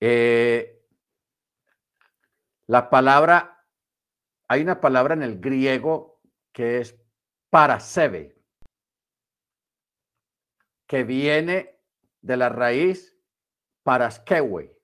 [0.00, 0.79] Eh,
[2.70, 3.66] la palabra,
[4.46, 6.20] hay una palabra en el griego
[6.52, 6.96] que es
[7.50, 8.40] parasebe,
[10.86, 11.80] que viene
[12.20, 13.18] de la raíz
[13.82, 14.80] paraskewe.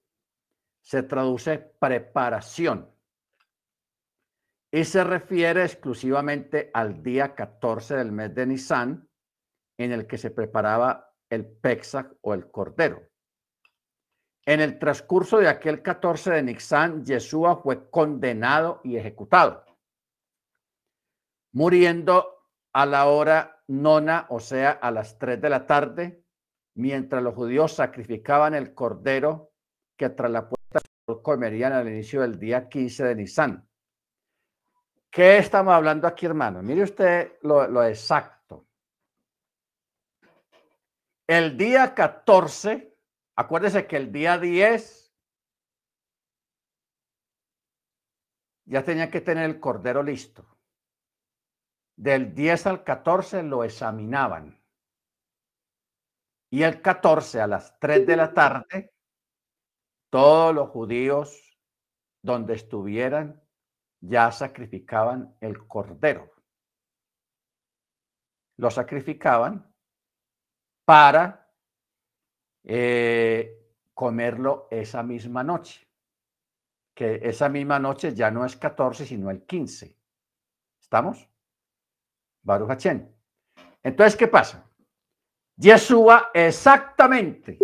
[0.81, 2.93] Se traduce preparación
[4.73, 9.09] y se refiere exclusivamente al día 14 del mes de Nisan,
[9.79, 13.09] en el que se preparaba el Pesach o el Cordero.
[14.47, 19.65] En el transcurso de aquel 14 de Nixán, Yeshua fue condenado y ejecutado,
[21.53, 26.25] muriendo a la hora nona, o sea, a las 3 de la tarde,
[26.77, 29.51] mientras los judíos sacrificaban el cordero
[29.97, 30.81] que tras la puerta
[31.23, 33.69] comerían al inicio del día 15 de Nisan.
[35.11, 36.63] ¿Qué estamos hablando aquí, hermano?
[36.63, 38.67] Mire usted lo, lo exacto.
[41.27, 42.96] El día 14
[43.37, 45.15] Acuérdese que el día 10
[48.65, 50.59] ya tenía que tener el cordero listo.
[51.97, 54.63] Del 10 al 14 lo examinaban.
[56.51, 58.95] Y el 14 a las 3 de la tarde,
[60.11, 61.59] todos los judíos
[62.23, 63.43] donde estuvieran
[64.01, 66.33] ya sacrificaban el cordero.
[68.57, 69.75] Lo sacrificaban
[70.87, 71.46] para
[72.67, 73.59] eh,
[73.95, 75.87] comerlo esa misma noche.
[76.95, 79.97] Que esa misma noche ya no es 14, sino el 15.
[80.81, 81.29] ¿Estamos?
[82.43, 82.87] Baruch
[83.83, 84.69] Entonces, ¿qué pasa?
[85.57, 87.59] Yeshua exactamente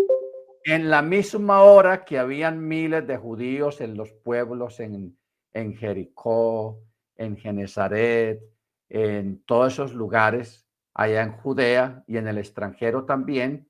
[0.65, 5.19] en la misma hora que habían miles de judíos en los pueblos, en,
[5.53, 6.81] en Jericó,
[7.17, 8.41] en Genezaret,
[8.89, 13.69] en todos esos lugares, allá en Judea y en el extranjero también,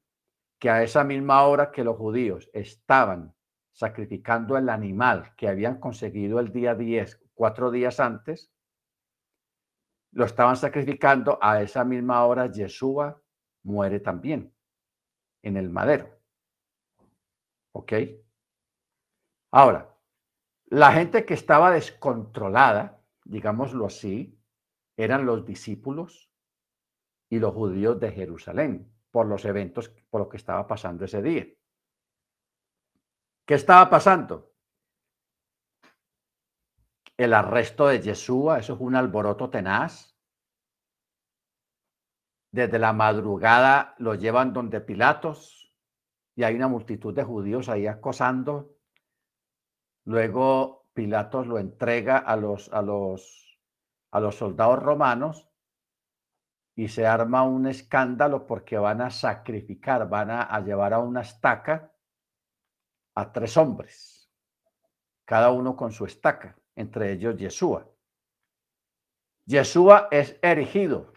[0.62, 3.34] que a esa misma hora que los judíos estaban
[3.72, 8.52] sacrificando el animal que habían conseguido el día 10, cuatro días antes,
[10.12, 13.20] lo estaban sacrificando, a esa misma hora Yeshua
[13.64, 14.54] muere también
[15.42, 16.16] en el madero.
[17.72, 17.94] ¿Ok?
[19.50, 19.98] Ahora,
[20.66, 24.40] la gente que estaba descontrolada, digámoslo así,
[24.96, 26.30] eran los discípulos
[27.28, 31.46] y los judíos de Jerusalén por los eventos, por lo que estaba pasando ese día.
[33.46, 34.52] ¿Qué estaba pasando?
[37.16, 40.16] El arresto de Yeshua, eso es un alboroto tenaz.
[42.50, 45.74] Desde la madrugada lo llevan donde Pilatos
[46.34, 48.76] y hay una multitud de judíos ahí acosando.
[50.04, 53.60] Luego Pilatos lo entrega a los, a los,
[54.10, 55.51] a los soldados romanos
[56.74, 61.92] y se arma un escándalo porque van a sacrificar, van a, llevar a una estaca
[63.14, 64.30] a tres hombres,
[65.24, 67.86] cada uno con su estaca, entre ellos Yeshua.
[69.44, 71.12] Yeshua es erigido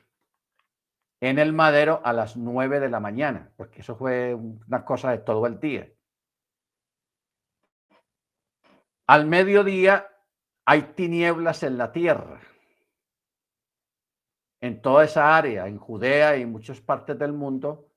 [1.22, 5.20] en el madero a las nueve de la mañana, porque eso fue una cosa de
[5.20, 5.90] todo el día.
[9.08, 10.10] Al mediodía
[10.66, 12.42] hay tinieblas en la tierra
[14.66, 17.88] en toda esa área, en Judea y en muchas partes del mundo,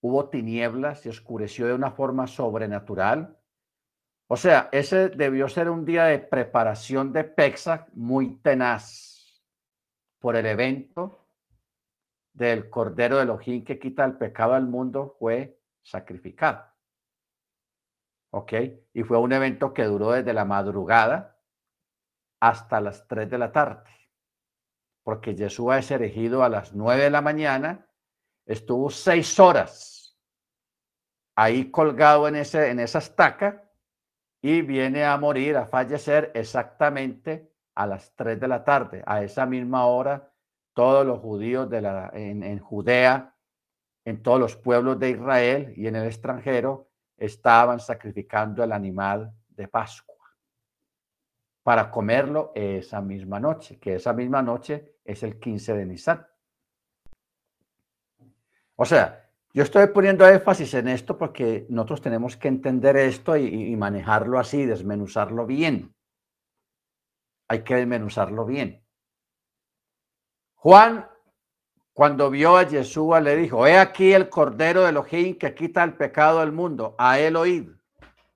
[0.00, 3.36] hubo tinieblas y oscureció de una forma sobrenatural.
[4.28, 9.42] O sea, ese debió ser un día de preparación de Pesach muy tenaz
[10.20, 11.26] por el evento
[12.32, 16.64] del Cordero de Elohim que quita el pecado del mundo fue sacrificado.
[18.30, 18.52] ¿Ok?
[18.92, 21.36] Y fue un evento que duró desde la madrugada
[22.40, 24.03] hasta las 3 de la tarde
[25.04, 27.86] porque Yeshua es erigido a las nueve de la mañana,
[28.46, 30.18] estuvo seis horas
[31.36, 33.70] ahí colgado en, ese, en esa estaca
[34.42, 39.02] y viene a morir, a fallecer exactamente a las tres de la tarde.
[39.06, 40.32] A esa misma hora,
[40.72, 43.34] todos los judíos de la, en, en Judea,
[44.04, 49.68] en todos los pueblos de Israel y en el extranjero, estaban sacrificando el animal de
[49.68, 50.14] Pascua
[51.62, 56.26] para comerlo esa misma noche, que esa misma noche es el 15 de Nisan.
[58.76, 63.76] O sea, yo estoy poniendo énfasis en esto porque nosotros tenemos que entender esto y,
[63.76, 65.94] manejarlo así, desmenuzarlo bien.
[67.48, 68.84] Hay que desmenuzarlo bien.
[70.56, 71.08] Juan,
[71.92, 75.96] cuando vio a Yeshua, le dijo, he aquí el Cordero de Elohim que quita el
[75.96, 77.70] pecado del mundo, a él oíd.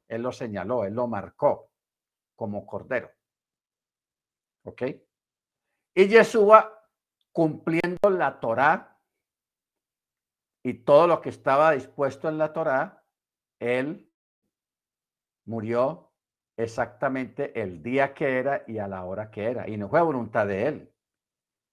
[0.07, 1.71] Él lo señaló, él lo marcó
[2.37, 3.11] como Cordero.
[4.62, 4.83] ¿Ok?
[5.99, 6.80] Y Yeshua,
[7.32, 9.01] cumpliendo la Torá
[10.64, 13.05] y todo lo que estaba dispuesto en la Torá,
[13.59, 14.09] él
[15.44, 16.12] murió
[16.57, 19.68] exactamente el día que era y a la hora que era.
[19.68, 20.94] Y no fue voluntad de él.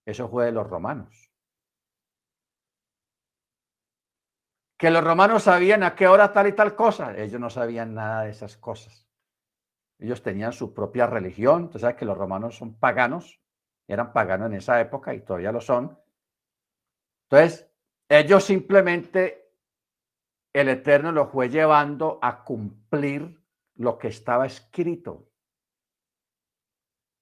[0.07, 1.31] Eso fue de los romanos.
[4.79, 7.15] Que los romanos sabían a qué hora tal y tal cosa.
[7.15, 9.07] Ellos no sabían nada de esas cosas.
[9.99, 11.57] Ellos tenían su propia religión.
[11.57, 13.39] Entonces, sabes que los romanos son paganos,
[13.87, 15.97] eran paganos en esa época y todavía lo son.
[17.29, 17.69] Entonces,
[18.09, 19.51] ellos simplemente,
[20.53, 23.39] el Eterno los fue llevando a cumplir
[23.75, 25.29] lo que estaba escrito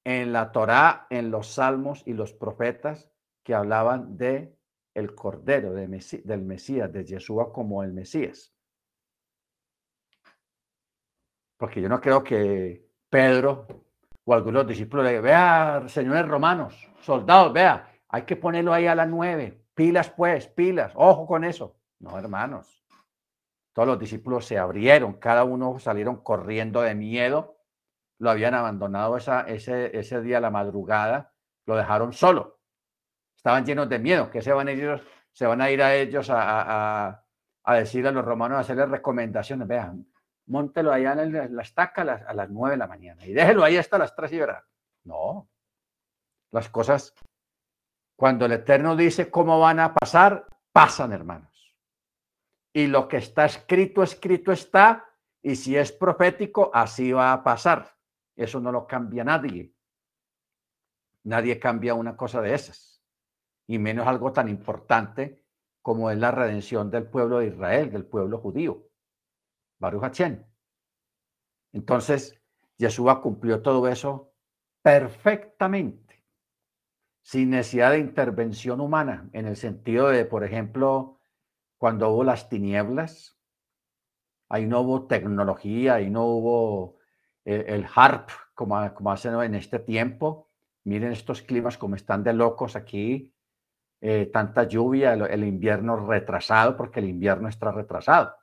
[0.05, 3.11] en la Torá, en los salmos y los profetas
[3.43, 4.57] que hablaban de
[4.93, 5.87] el Cordero de
[6.23, 8.53] del Mesías, de Yeshua como el Mesías.
[11.63, 13.82] porque yo no creo que Pedro
[14.31, 19.65] algunos discípulos le vea, señores romanos, soldados, vea, hay que ponerlo ahí a las nueve,
[19.73, 21.75] pilas pues, pilas, ojo con eso.
[21.99, 22.83] No, hermanos.
[23.73, 27.57] Todos los discípulos se abrieron, cada uno salieron corriendo de miedo,
[28.19, 31.33] lo habían abandonado esa, ese, ese día a la madrugada,
[31.65, 32.59] lo dejaron solo.
[33.35, 36.29] Estaban llenos de miedo, que se van a ir, se van a, ir a ellos
[36.29, 37.25] a, a,
[37.63, 39.67] a decir a los romanos, a hacerles recomendaciones.
[39.67, 40.05] Vean,
[40.45, 43.97] móntelo allá en la estaca a las, nueve de la mañana y déjelo ahí hasta
[43.97, 44.65] las tres y verá.
[45.03, 45.49] No,
[46.51, 47.13] las cosas,
[48.15, 51.75] cuando el Eterno dice cómo van a pasar, pasan, hermanos.
[52.71, 55.05] Y lo que está escrito, escrito está,
[55.41, 57.95] y si es profético, así va a pasar.
[58.35, 59.73] Eso no lo cambia nadie.
[61.23, 63.01] Nadie cambia una cosa de esas,
[63.67, 65.43] y menos algo tan importante
[65.81, 68.87] como es la redención del pueblo de Israel, del pueblo judío.
[69.83, 70.45] Baruch Hachén.
[71.73, 72.39] Entonces,
[72.77, 74.33] Yeshua cumplió todo eso
[74.81, 76.23] perfectamente,
[77.21, 81.19] sin necesidad de intervención humana, en el sentido de, por ejemplo,
[81.77, 83.37] cuando hubo las tinieblas,
[84.47, 86.97] ahí no hubo tecnología, ahí no hubo
[87.43, 90.49] eh, el, HARP como, como hacen en este tiempo.
[90.85, 93.33] Miren estos climas como están de locos aquí,
[93.99, 98.35] eh, tanta lluvia, el, invierno retrasado, porque el invierno está retrasado.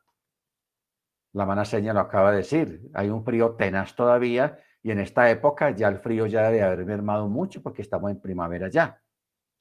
[1.33, 5.31] La mala seña lo acaba de decir, hay un frío tenaz todavía y en esta
[5.31, 9.01] época ya el frío ya debe haber mermado mucho porque estamos en primavera ya,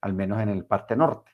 [0.02, 1.32] al menos en el parte norte.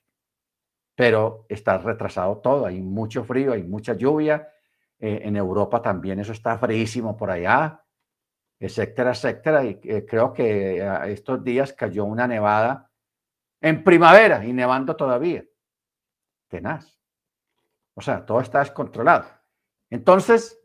[0.96, 4.50] Pero está retrasado todo, hay mucho frío, hay mucha lluvia.
[4.98, 7.84] Eh, en Europa también eso está fríísimo por allá,
[8.60, 9.64] etcétera, etcétera.
[9.64, 12.90] Y eh, creo que estos días cayó una nevada
[13.62, 15.44] en primavera y nevando todavía.
[16.48, 16.98] Tenaz.
[17.94, 19.26] O sea, todo está descontrolado.
[19.96, 20.62] Entonces,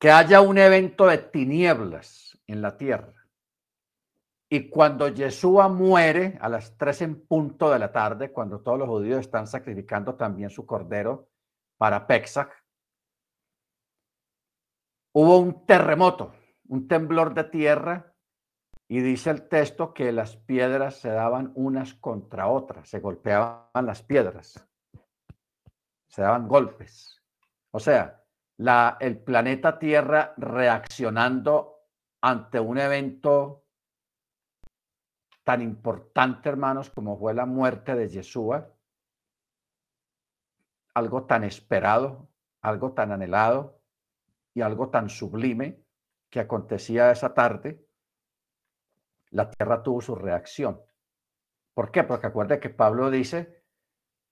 [0.00, 3.14] que haya un evento de tinieblas en la tierra.
[4.50, 8.88] Y cuando Yeshua muere a las tres en punto de la tarde, cuando todos los
[8.88, 11.28] judíos están sacrificando también su cordero
[11.76, 12.50] para Pesach,
[15.12, 16.34] hubo un terremoto,
[16.66, 18.16] un temblor de tierra
[18.88, 24.02] y dice el texto que las piedras se daban unas contra otras, se golpeaban las
[24.02, 24.66] piedras,
[26.08, 27.17] se daban golpes.
[27.70, 28.24] O sea,
[29.00, 31.84] el planeta Tierra reaccionando
[32.20, 33.64] ante un evento
[35.44, 38.74] tan importante, hermanos, como fue la muerte de Yeshua,
[40.94, 42.28] algo tan esperado,
[42.60, 43.80] algo tan anhelado
[44.52, 45.80] y algo tan sublime
[46.28, 47.88] que acontecía esa tarde
[49.30, 50.80] la tierra tuvo su reacción.
[51.74, 52.04] ¿Por qué?
[52.04, 53.62] Porque acuerde que Pablo dice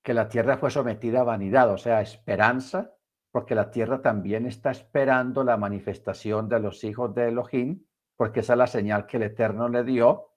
[0.02, 2.95] que la tierra fue sometida a vanidad, o sea, esperanza,
[3.36, 7.84] porque la tierra también está esperando la manifestación de los hijos de Elohim,
[8.16, 10.30] porque esa es la señal que el Eterno le dio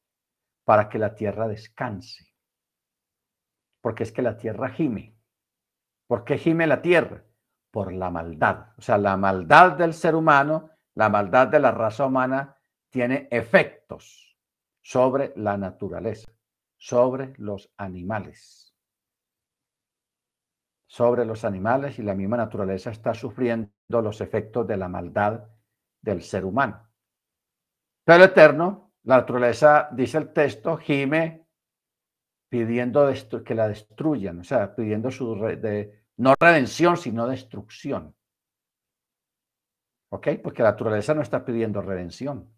[0.66, 2.34] para que la tierra descanse.
[3.80, 5.18] Porque es que la tierra gime.
[6.08, 7.24] ¿Por qué gime la tierra?
[7.72, 8.74] Por la maldad.
[8.78, 12.58] O sea, la maldad del ser humano, la maldad de la raza humana
[12.90, 14.38] tiene efectos
[14.82, 16.34] sobre la naturaleza,
[16.76, 18.69] sobre los animales.
[20.92, 25.48] Sobre los animales y la misma naturaleza está sufriendo los efectos de la maldad
[26.02, 26.90] del ser humano.
[28.04, 31.46] Pero Eterno, la naturaleza, dice el texto, gime
[32.50, 33.08] pidiendo
[33.46, 35.36] que la destruyan, o sea, pidiendo su
[36.18, 38.16] no redención, sino destrucción.
[40.12, 40.28] ¿Ok?
[40.42, 42.50] Porque la naturaleza no está pidiendo redención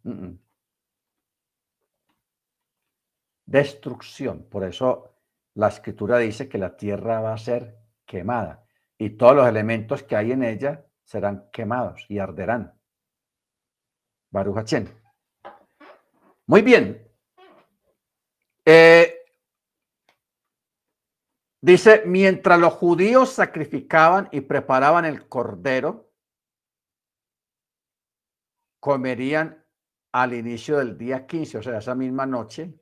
[3.51, 4.47] destrucción.
[4.49, 5.13] Por eso
[5.55, 7.80] la escritura dice que la tierra va a ser
[8.12, 8.66] quemada
[8.97, 12.78] y todos los elementos que hay en ella serán quemados y arderán.
[14.30, 14.70] Baruch
[16.45, 17.07] Muy bien.
[18.66, 19.16] Eh,
[21.62, 26.12] dice, mientras los judíos sacrificaban y preparaban el cordero,
[28.82, 29.66] comerían
[30.12, 32.74] al inicio del día 15, o sea, esa misma noche,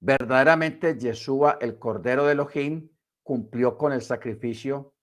[0.00, 2.88] Verdaderamente Yeshua, el Cordero de Elohim,
[3.28, 4.94] cumplió con el sacrificio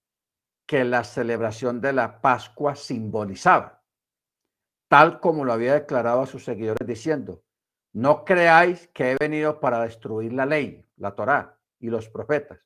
[0.65, 3.84] que la celebración de la Pascua simbolizaba,
[4.88, 7.43] tal como lo había declarado a sus seguidores diciendo,
[7.93, 12.59] no creáis que he venido para destruir la ley, la Torá y los profetas.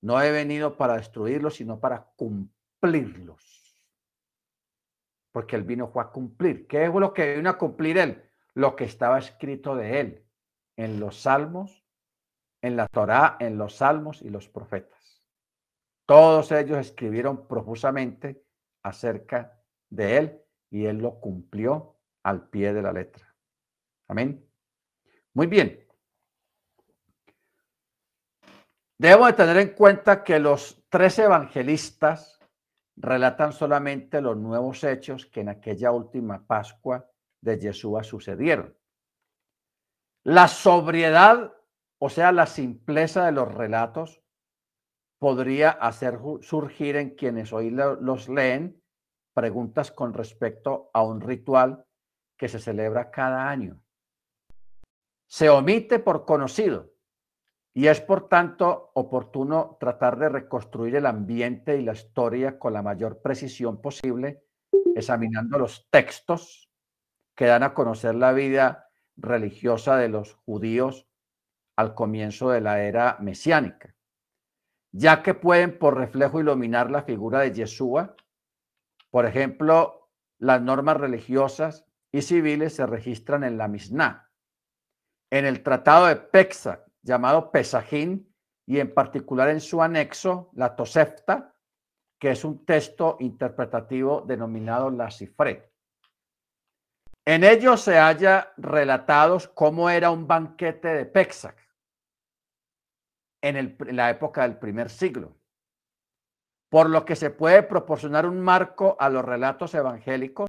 [0.00, 3.78] No he venido para destruirlos, sino para cumplirlos.
[5.32, 6.66] Porque él vino fue a cumplir.
[6.66, 8.24] ¿Qué es lo que vino a cumplir él?
[8.54, 10.24] Lo que estaba escrito de él
[10.76, 11.77] en los salmos,
[12.62, 15.22] en la Torá, en los salmos y los profetas.
[16.06, 18.42] Todos ellos escribieron profusamente
[18.82, 23.34] acerca de él y él lo cumplió al pie de la letra.
[24.08, 24.44] Amén.
[25.34, 25.86] Muy bien.
[28.98, 32.40] Debemos de tener en cuenta que los tres evangelistas
[32.96, 37.08] relatan solamente los nuevos hechos que en aquella última Pascua
[37.40, 38.76] de Yeshua sucedieron.
[40.24, 41.52] La sobriedad,
[41.98, 44.22] o sea, la simpleza de los relatos,
[45.18, 48.80] podría hacer surgir en quienes hoy los leen
[49.34, 51.84] preguntas con respecto a un ritual
[52.36, 53.82] que se celebra cada año.
[55.26, 56.92] Se omite por conocido
[57.74, 62.82] Y es por tanto oportuno tratar de reconstruir el ambiente y la historia con la
[62.82, 64.42] mayor precisión posible,
[64.96, 66.70] examinando los textos
[67.36, 71.07] que dan a conocer la vida religiosa de los judíos
[71.78, 73.94] al comienzo de la era mesiánica,
[74.90, 78.16] ya que pueden por reflejo iluminar la figura de Yeshua.
[79.10, 80.10] Por ejemplo,
[80.40, 84.28] las normas religiosas y civiles se registran en la Mishnah,
[85.30, 88.28] en el Tratado de Pexa, llamado Pesajín,
[88.66, 91.54] y en particular en su anexo, la Tosefta,
[92.18, 95.70] que es un texto interpretativo denominado la Cifre.
[97.24, 101.67] En ello se halla relatados cómo era un banquete de Pesach
[103.42, 105.36] en, la época del primer siglo,
[106.70, 110.48] por lo que se puede proporcionar un marco a los relatos evangélicos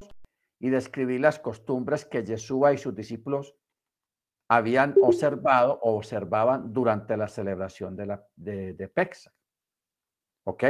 [0.59, 3.55] y describir las costumbres que Yeshua y sus discípulos
[4.49, 9.31] habían observado o observaban durante la celebración de, la, de, de Pexa.
[10.45, 10.63] ¿Ok?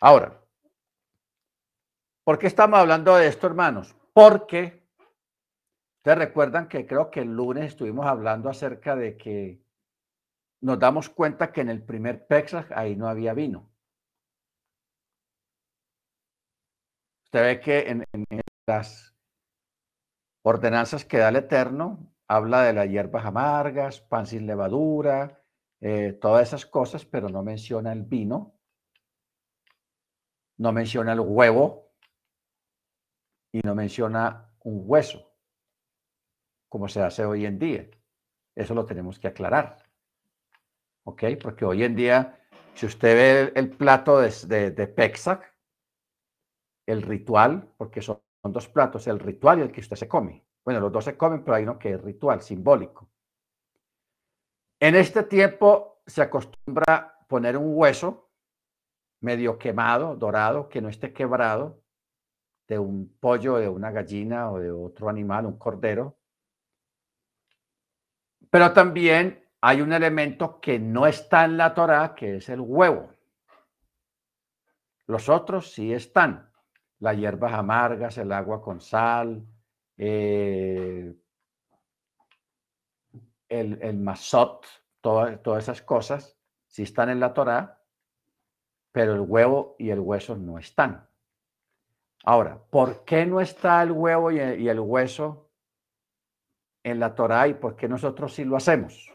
[0.00, 0.42] Ahora,
[2.24, 3.94] ¿por qué estamos hablando de esto, hermanos?
[4.12, 4.82] Porque
[5.98, 9.61] ustedes recuerdan que creo que el lunes estuvimos hablando acerca de que
[10.62, 13.70] nos damos cuenta que en el primer Pesach ahí no había vino.
[17.24, 19.16] Usted ve que en, en las
[20.44, 25.42] ordenanzas que da el Eterno, habla de las hierbas amargas, pan sin levadura,
[25.80, 28.58] eh, todas esas cosas, pero no menciona el vino,
[30.58, 31.92] no menciona el huevo
[33.52, 35.34] y no menciona un hueso,
[36.68, 37.90] como se hace hoy en día.
[38.54, 39.81] Eso lo tenemos que aclarar.
[41.04, 41.24] ¿Ok?
[41.42, 42.40] Porque hoy en día,
[42.74, 45.52] si usted ve el plato de, de, de Pexac,
[46.86, 50.44] el ritual, porque son dos platos, el ritual y el que usted se come.
[50.64, 53.08] Bueno, los dos se comen, pero hay uno que es ritual, simbólico.
[54.80, 58.30] En este tiempo se acostumbra poner un hueso
[59.20, 61.80] medio quemado, dorado, que no esté quebrado,
[62.68, 66.18] de un pollo, de una gallina o de otro animal, un cordero.
[68.50, 73.12] Pero también hay un elemento que no está en la Torá, que es el huevo.
[75.06, 76.50] Los otros sí están.
[76.98, 79.46] Las hierbas amargas, el agua con sal,
[79.96, 81.14] eh,
[83.48, 84.66] el, el masot,
[85.00, 86.36] todas esas cosas,
[86.66, 87.80] sí están en la Torá,
[88.90, 91.08] pero el huevo y el hueso no están.
[92.24, 95.50] Ahora, ¿por qué no está el huevo y el, y el hueso
[96.82, 99.11] en la Torá y por qué nosotros sí lo hacemos?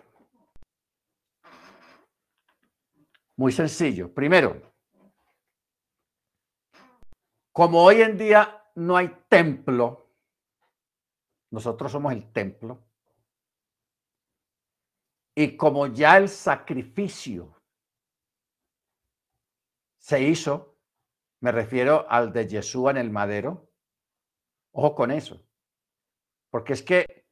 [3.38, 4.12] Muy sencillo.
[4.14, 4.60] Primero,
[7.52, 10.12] como hoy en día no hay templo,
[11.52, 12.84] nosotros somos el templo.
[15.36, 17.56] Y como ya el sacrificio
[20.00, 20.76] se hizo,
[21.42, 23.72] me refiero al de Jesús en el madero,
[24.72, 25.46] ojo con eso,
[26.50, 27.28] porque es que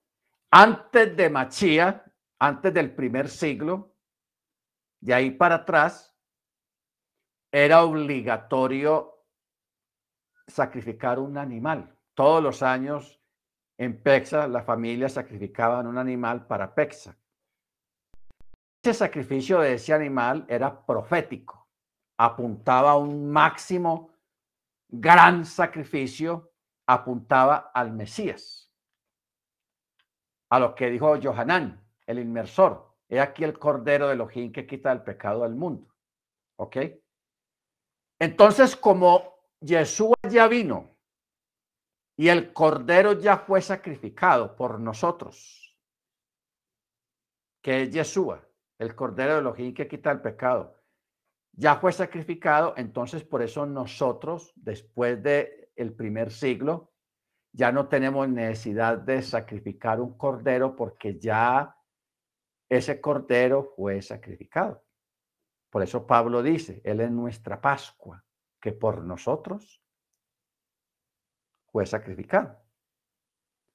[0.51, 2.05] antes de Machía,
[2.37, 3.94] antes del primer siglo,
[5.05, 6.17] de ahí para atrás,
[7.51, 9.23] era obligatorio
[10.47, 11.95] sacrificar un animal.
[12.15, 13.21] Todos los años
[13.77, 17.15] en Pexa, la familia sacrificaban un animal para Pexa.
[18.81, 21.69] Ese sacrificio de ese animal era profético,
[22.17, 24.11] apuntaba a un máximo
[24.87, 26.51] gran sacrificio,
[26.87, 28.73] apuntaba al Mesías.
[30.49, 34.91] A lo que dijo Johanán, el inmersor, he aquí el cordero de Elohim que quita
[34.91, 35.93] el pecado del mundo.
[36.57, 36.77] ¿Ok?
[38.19, 40.95] Entonces, como Yeshua ya vino
[42.17, 45.77] y el cordero ya fue sacrificado por nosotros,
[47.61, 48.47] que es Yeshua,
[48.79, 50.75] el cordero de Elohim que quita el pecado.
[51.57, 56.91] Ya fue sacrificado, entonces por eso nosotros, después del el primer siglo,
[57.53, 61.74] ya no tenemos necesidad de sacrificar un cordero porque ya
[62.69, 64.83] ese cordero fue sacrificado.
[65.69, 68.23] Por eso Pablo dice, Él es nuestra Pascua,
[68.61, 69.83] que por nosotros
[71.71, 72.57] fue sacrificado.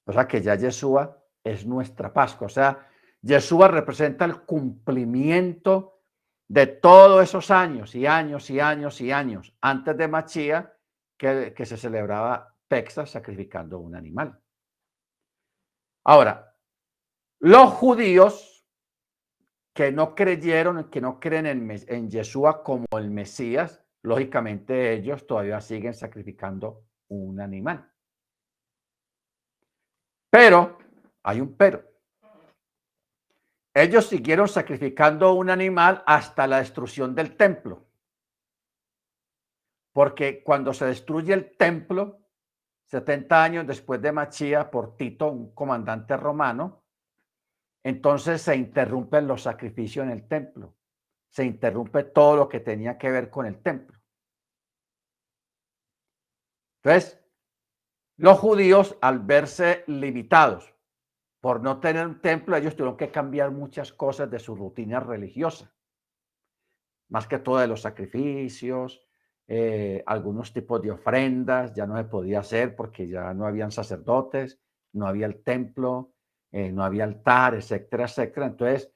[0.07, 2.47] O sea que ya Yeshua es nuestra Pascua.
[2.47, 2.89] O sea,
[3.21, 6.01] Yeshua representa el cumplimiento
[6.49, 10.75] de todos esos años y años y años y años antes de Machía
[11.17, 14.41] que, que se celebraba Pexa sacrificando un animal.
[16.05, 16.57] Ahora,
[17.41, 18.50] los judíos
[19.81, 25.59] que no creyeron, que no creen en, en Yeshua como el Mesías, lógicamente ellos todavía
[25.63, 27.91] siguen sacrificando un animal.
[30.29, 30.77] Pero,
[31.23, 31.83] hay un pero.
[33.73, 37.87] ellos siguieron sacrificando un animal hasta la destrucción del templo.
[39.95, 42.21] Porque cuando se destruye el templo,
[42.85, 46.85] 70 años después de Machía por Tito, un comandante romano,
[47.83, 50.77] entonces se interrumpen los sacrificios en el templo.
[51.29, 53.99] Se interrumpe todo lo que tenía que ver con el templo.
[56.83, 57.21] Entonces,
[58.17, 60.75] los judíos, al verse limitados
[61.41, 65.75] por no tener un templo, ellos tuvieron que cambiar muchas cosas de su rutina religiosa.
[67.09, 69.01] Más que todo de los sacrificios,
[69.49, 74.61] eh, algunos tipos de ofrendas, ya no se podía hacer porque ya no habían sacerdotes,
[74.93, 76.13] no había el templo,
[76.53, 78.47] eh, no había altar, etcétera, etcétera.
[78.47, 78.93] Entonces,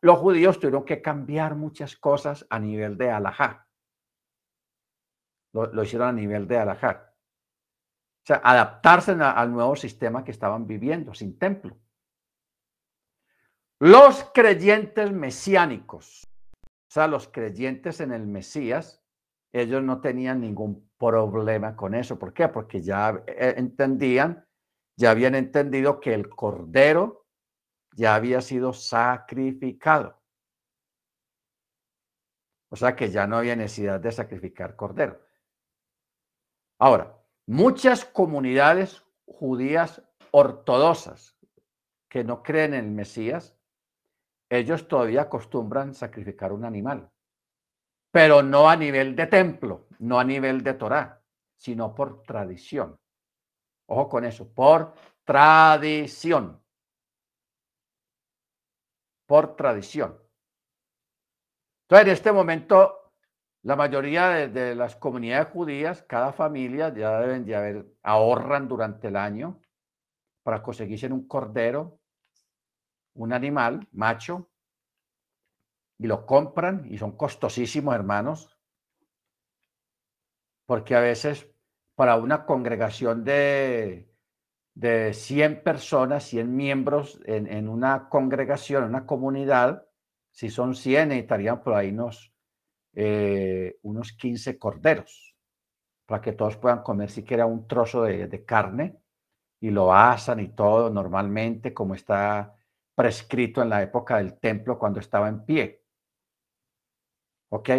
[0.00, 3.66] los judíos tuvieron que cambiar muchas cosas a nivel de alajá.
[5.52, 7.14] Lo, hicieron a nivel de alajá.
[8.22, 11.76] O sea, adaptarse al nuevo sistema que estaban viviendo, sin templo.
[13.80, 16.28] Los creyentes mesiánicos,
[16.64, 19.02] o sea, los creyentes en el Mesías,
[19.52, 22.18] ellos no tenían ningún problema con eso.
[22.18, 22.48] ¿Por qué?
[22.48, 24.44] Porque ya eh, entendían
[24.98, 27.24] ya habían entendido que el cordero
[27.94, 30.20] ya había sido sacrificado.
[32.68, 35.22] O sea que ya no había necesidad de sacrificar cordero.
[36.80, 41.38] Ahora, muchas comunidades judías ortodoxas
[42.08, 43.56] que no creen en el Mesías,
[44.50, 47.08] ellos todavía acostumbran sacrificar un animal,
[48.10, 51.22] pero no a nivel de templo, no a nivel de Torah,
[51.56, 52.98] sino por tradición.
[53.90, 56.62] Ojo con eso, por tradición.
[59.26, 60.18] Por tradición.
[61.82, 63.12] Entonces, en este momento,
[63.62, 69.16] la mayoría de, las comunidades judías, cada familia ya deben de haber, ahorran durante el
[69.16, 69.58] año
[70.42, 71.98] para conseguirse un cordero,
[73.14, 74.50] un animal macho,
[75.98, 78.56] y lo compran y son costosísimos, hermanos,
[80.66, 81.50] porque a veces
[81.98, 84.08] para una congregación de,
[84.72, 89.84] de 100 personas, 100 miembros en, una congregación, en una comunidad,
[90.30, 92.32] si son 100, necesitarían por ahí unos,
[92.94, 95.34] eh, unos 15 corderos
[96.06, 99.00] para que todos puedan comer siquiera un trozo de, de carne
[99.60, 102.54] y lo asan y todo normalmente como está
[102.94, 105.82] prescrito en la época del templo cuando estaba en pie.
[107.48, 107.70] ¿Ok?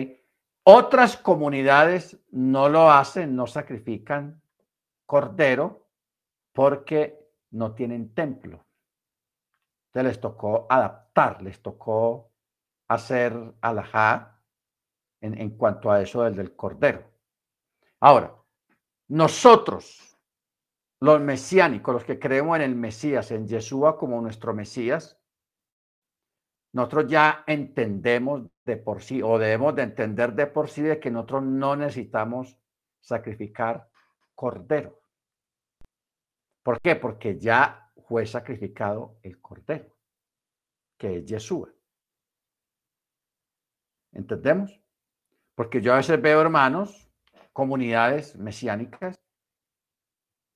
[0.71, 4.39] Otras comunidades no lo hacen, no sacrifican
[5.07, 5.89] cordero
[6.53, 8.63] porque no tienen templo.
[9.87, 12.29] Entonces les tocó adaptar, les tocó
[12.87, 14.43] hacer alajá
[15.21, 17.03] en, en cuanto a eso del, del cordero.
[17.99, 18.35] Ahora,
[19.07, 20.19] nosotros,
[20.99, 25.18] los mesiánicos, los que creemos en el Mesías, en Yeshua como nuestro Mesías,
[26.71, 31.09] nosotros ya entendemos de por sí, o debemos de entender de por sí, de que
[31.09, 32.57] nosotros no necesitamos
[33.01, 33.89] sacrificar
[34.35, 35.01] cordero.
[36.61, 36.95] ¿Por qué?
[36.95, 39.95] Porque ya fue sacrificado el cordero,
[40.97, 41.69] que es Yeshua.
[44.11, 44.79] ¿Entendemos?
[45.55, 47.09] Porque yo a veces veo hermanos,
[47.53, 49.19] comunidades mesiánicas,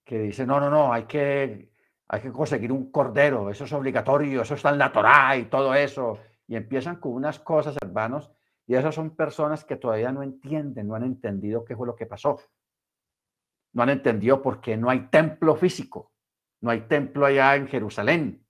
[0.06, 1.73] que dicen, no, no, no, hay que
[2.14, 5.74] hay que conseguir un cordero, eso es obligatorio, eso está en la Torá y todo
[5.74, 6.20] eso.
[6.48, 8.30] Y empiezan con unas cosas, hermanos,
[8.68, 12.06] y esas son personas que todavía no entienden, no han entendido qué fue lo que
[12.06, 12.40] pasó.
[13.72, 16.12] No han entendido por qué no hay templo físico,
[16.62, 18.46] no hay templo allá en Jerusalén.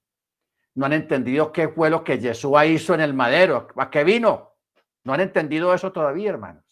[0.76, 4.57] No han entendido qué fue lo que Jesús hizo en el madero, a qué vino.
[5.05, 6.66] No han entendido eso todavía, hermanos.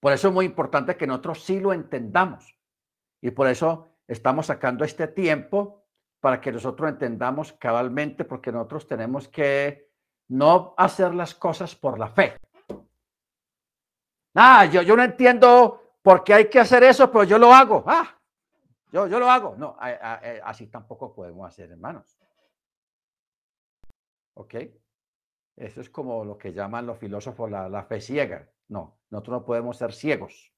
[0.00, 2.56] Por eso es muy importante que nosotros sí lo entendamos.
[3.20, 5.84] Y por eso estamos sacando este tiempo
[6.20, 9.92] para que nosotros entendamos cabalmente, porque nosotros tenemos que
[10.28, 12.36] no hacer las cosas por la fe.
[14.34, 17.84] Ah, yo, yo no entiendo por qué hay que hacer eso, pero yo lo hago.
[17.86, 18.18] Ah,
[18.90, 19.54] yo, yo lo hago.
[19.56, 22.18] No, así tampoco podemos hacer, hermanos.
[24.34, 24.54] ¿Ok?
[25.56, 28.48] Eso es como lo que llaman los filósofos la, la fe ciega.
[28.68, 30.52] No, nosotros no podemos ser ciegos.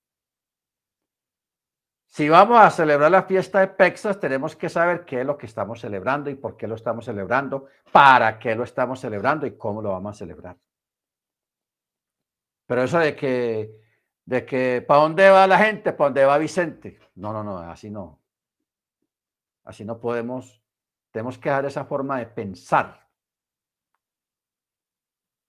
[2.11, 5.47] Si vamos a celebrar la fiesta de Pexas, tenemos que saber qué es lo que
[5.47, 9.81] estamos celebrando y por qué lo estamos celebrando, para qué lo estamos celebrando y cómo
[9.81, 10.57] lo vamos a celebrar.
[12.67, 13.77] Pero eso de que,
[14.25, 15.93] de que, ¿para dónde va la gente?
[15.93, 16.99] ¿Para dónde va Vicente?
[17.15, 18.21] No, no, no, así no.
[19.63, 20.61] Así no podemos,
[21.13, 23.07] tenemos que dar esa forma de pensar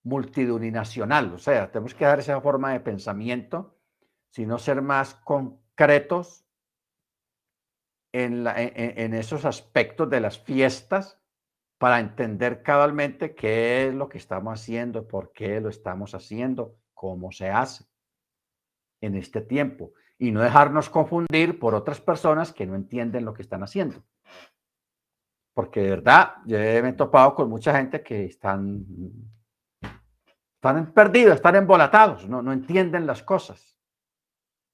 [0.04, 3.78] multiduninacional, o sea, tenemos que dar esa forma de pensamiento,
[4.30, 6.46] sino ser más concretos
[8.14, 11.20] en, esos aspectos de las fiestas
[11.78, 17.32] para entender cabalmente qué es lo que estamos haciendo, por qué lo estamos haciendo, cómo
[17.32, 17.86] se hace
[19.02, 23.42] en este tiempo y no dejarnos confundir por otras personas que no entienden lo que
[23.42, 24.04] están haciendo.
[25.54, 28.86] Porque de verdad, yo me he topado con mucha gente que están,
[30.56, 33.76] están perdidos, están embolatados, no, no entienden las cosas.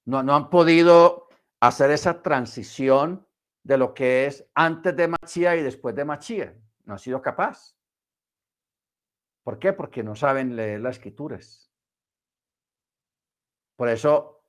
[0.06, 1.28] No, no han podido
[1.60, 3.27] hacer esa transición
[3.68, 6.56] de lo que es antes de Machía y después de Machía.
[6.86, 7.76] No ha sido capaz.
[9.44, 9.74] ¿Por qué?
[9.74, 11.70] Porque no saben leer las escrituras.
[13.76, 14.42] Por eso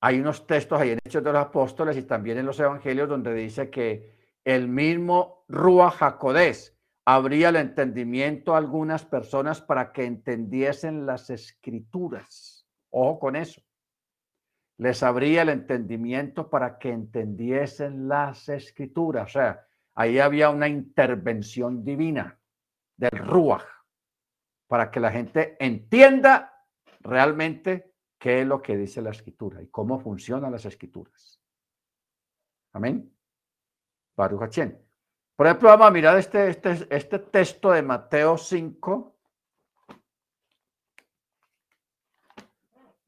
[0.00, 3.34] hay unos textos ahí en Hechos de los Apóstoles y también en los Evangelios donde
[3.34, 4.14] dice que
[4.44, 12.64] el mismo Rúa Jacodés abría el entendimiento a algunas personas para que entendiesen las escrituras.
[12.90, 13.60] Ojo con eso.
[14.80, 19.28] Les abría el entendimiento para que entendiesen las escrituras.
[19.28, 22.40] O sea, ahí había una intervención divina
[22.96, 23.62] del Ruach
[24.66, 26.66] para que la gente entienda
[27.00, 31.38] realmente qué es lo que dice la escritura y cómo funcionan las escrituras.
[32.72, 33.14] Amén.
[34.16, 34.56] Baruch
[35.36, 39.19] Por ejemplo, vamos a mirar este, este, este texto de Mateo 5.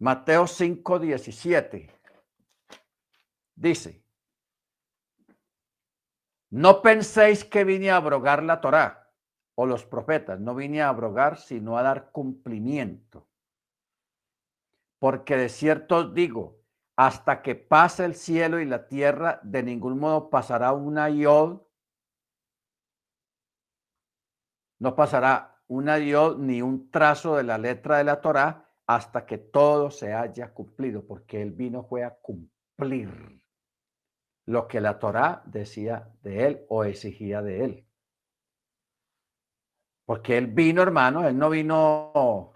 [0.02, 1.88] Mateo 5, 17.
[3.54, 4.04] Dice,
[6.50, 9.10] no penséis que vine a abrogar la Torá
[9.54, 13.28] o los profetas, no vine a abrogar, sino a dar cumplimiento
[15.02, 16.62] porque de cierto os digo,
[16.94, 21.60] hasta que pase el cielo y la tierra, de ningún modo pasará una yod,
[24.78, 29.38] no pasará una yod ni un trazo de la letra de la Torá hasta que
[29.38, 33.40] todo se haya cumplido, porque el vino fue a cumplir
[34.46, 37.86] lo que la Torá decía de él o exigía de él.
[40.04, 42.52] Porque él vino, hermano, él no vino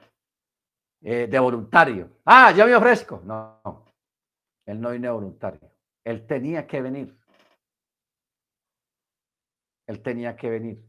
[1.02, 2.18] eh, de voluntario.
[2.24, 3.22] Ah, yo me ofrezco.
[3.24, 3.86] No,
[4.66, 5.70] él no vino de voluntario.
[6.04, 7.16] Él tenía que venir.
[9.86, 10.84] Él tenía que venir.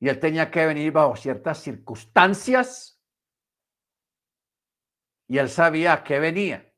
[0.00, 2.97] Y él tenía que venir bajo ciertas circunstancias.
[5.28, 6.72] Y él sabía que venía.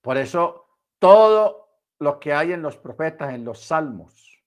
[0.00, 0.66] Por eso
[0.98, 1.68] todo
[2.00, 4.42] lo que hay en los profetas, en los salmos,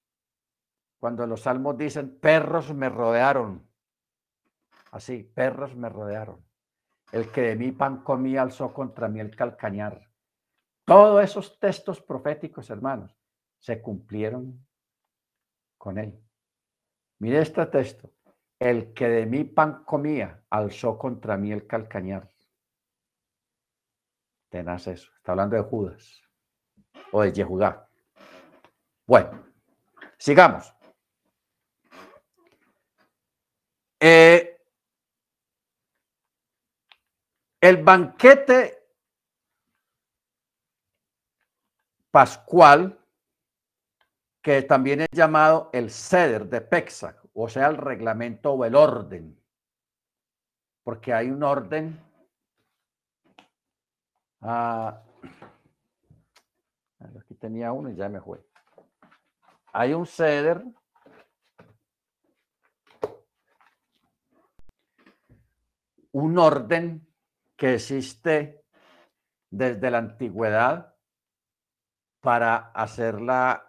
[0.99, 3.67] cuando los salmos dicen, perros me rodearon,
[4.91, 6.43] Así, perros me rodearon.
[7.11, 10.09] El que de mi pan comía alzó contra mí el calcañar.
[10.85, 13.15] Todos esos textos proféticos, hermanos,
[13.59, 14.65] se cumplieron
[15.77, 16.19] con él.
[17.19, 18.11] Mire este texto.
[18.59, 22.29] El que de mi pan comía alzó contra mí el calcañar.
[24.49, 25.11] Tenaz eso.
[25.15, 26.21] Está hablando de Judas
[27.11, 27.87] o de Yehudá.
[29.05, 29.45] Bueno,
[30.17, 30.73] sigamos.
[33.99, 34.57] Eh,
[37.59, 38.87] El banquete
[42.11, 42.97] pascual,
[44.41, 49.39] que también es llamado el ceder de Pexac, o sea, el reglamento o el orden,
[50.83, 52.03] porque hay un orden.
[54.41, 55.03] Ah,
[57.19, 58.43] aquí tenía uno y ya me fue.
[59.71, 60.65] Hay un ceder
[66.13, 67.07] un orden
[67.55, 68.65] que existe
[69.51, 70.95] desde la antigüedad
[72.19, 73.66] para hacer la,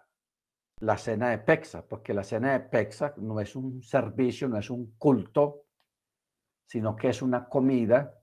[0.81, 4.69] la cena de Pexa, porque la cena de Pexa no es un servicio, no es
[4.69, 5.65] un culto,
[6.65, 8.15] sino que es una comida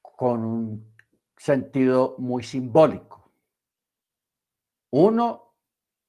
[0.00, 0.94] con un
[1.36, 3.32] sentido muy simbólico.
[4.90, 5.54] Uno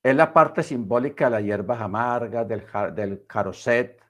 [0.04, 2.66] es la parte simbólica de las hierbas amargas, del,
[2.96, 4.02] del caroset,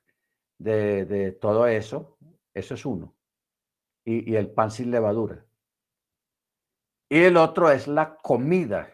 [0.58, 2.18] de, de todo eso,
[2.54, 3.16] eso es uno.
[4.06, 5.46] Y, el pan sin levadura.
[7.10, 8.92] Y el otro es la comida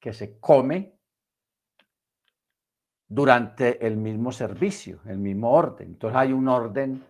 [0.00, 0.98] que se come
[3.08, 5.88] durante el mismo servicio, el mismo orden.
[5.88, 7.04] Entonces hay un orden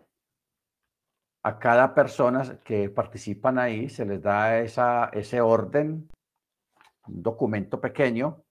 [1.42, 6.08] a cada persona que participan ahí, se les da esa, ese orden,
[7.06, 8.44] un documento pequeño,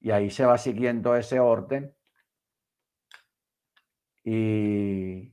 [0.00, 1.94] y ahí se va siguiendo ese orden.
[4.24, 5.32] Y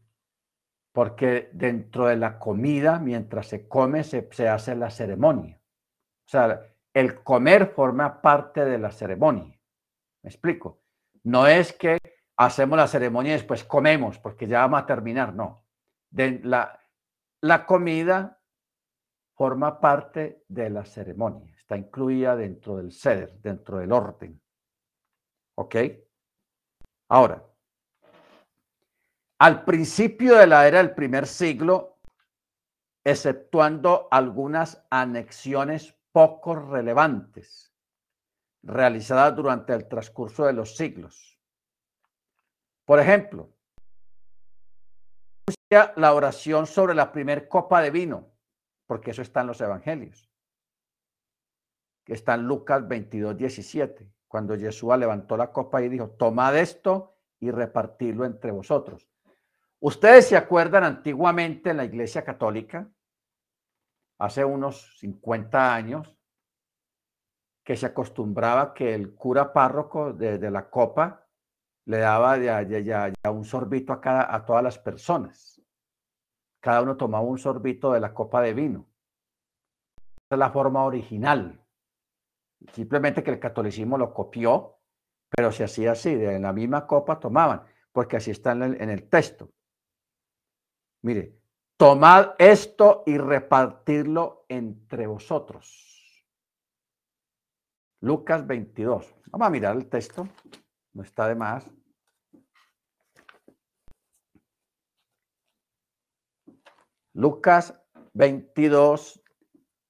[0.91, 5.59] porque dentro de la comida, mientras se come, se, hace la ceremonia.
[6.25, 6.61] O sea,
[6.99, 9.57] el comer forma parte de la ceremonia.
[10.23, 10.81] ¿Me explico?
[11.23, 11.97] No es que
[12.37, 15.65] hacemos la ceremonia y después comemos, porque ya vamos a terminar, no.
[16.11, 18.41] La comida
[19.35, 21.53] forma parte de la ceremonia.
[21.55, 24.41] está incluida dentro del ceder, dentro del orden.
[25.55, 25.75] ¿Ok?
[27.09, 27.45] Ahora,
[29.39, 31.99] al principio de la era del primer siglo,
[33.05, 37.73] exceptuando algunas anexiones poco relevantes
[38.63, 41.39] realizadas durante el transcurso de los siglos.
[42.85, 43.49] Por ejemplo,
[45.69, 48.31] la oración sobre la primer copa de vino,
[48.87, 50.29] porque eso está en los evangelios,
[52.03, 57.15] que está en Lucas 22, 17, cuando Jesús levantó la copa y dijo, tomad esto
[57.39, 59.07] y repartirlo entre vosotros.
[59.79, 62.89] Ustedes se acuerdan antiguamente en la Iglesia Católica,
[64.19, 66.15] hace unos 50 años,
[67.63, 71.27] que se acostumbraba que el cura párroco de, la copa
[71.85, 75.61] le daba ya, ya, ya, un sorbito a, cada, a todas las personas.
[76.61, 78.87] Cada uno tomaba un sorbito de la copa de vino.
[79.97, 81.63] Esa es la forma original.
[82.73, 84.79] Simplemente que el catolicismo lo copió,
[85.29, 89.51] pero se hacía así, de la misma copa tomaban, porque así está en el texto.
[91.03, 91.38] Mire,
[91.79, 96.25] tomad esto y repartirlo entre vosotros.
[98.01, 99.15] Lucas 22.
[99.27, 100.27] Vamos a mirar el texto,
[100.91, 101.71] no está de más.
[107.13, 107.81] Lucas
[108.13, 109.21] 22,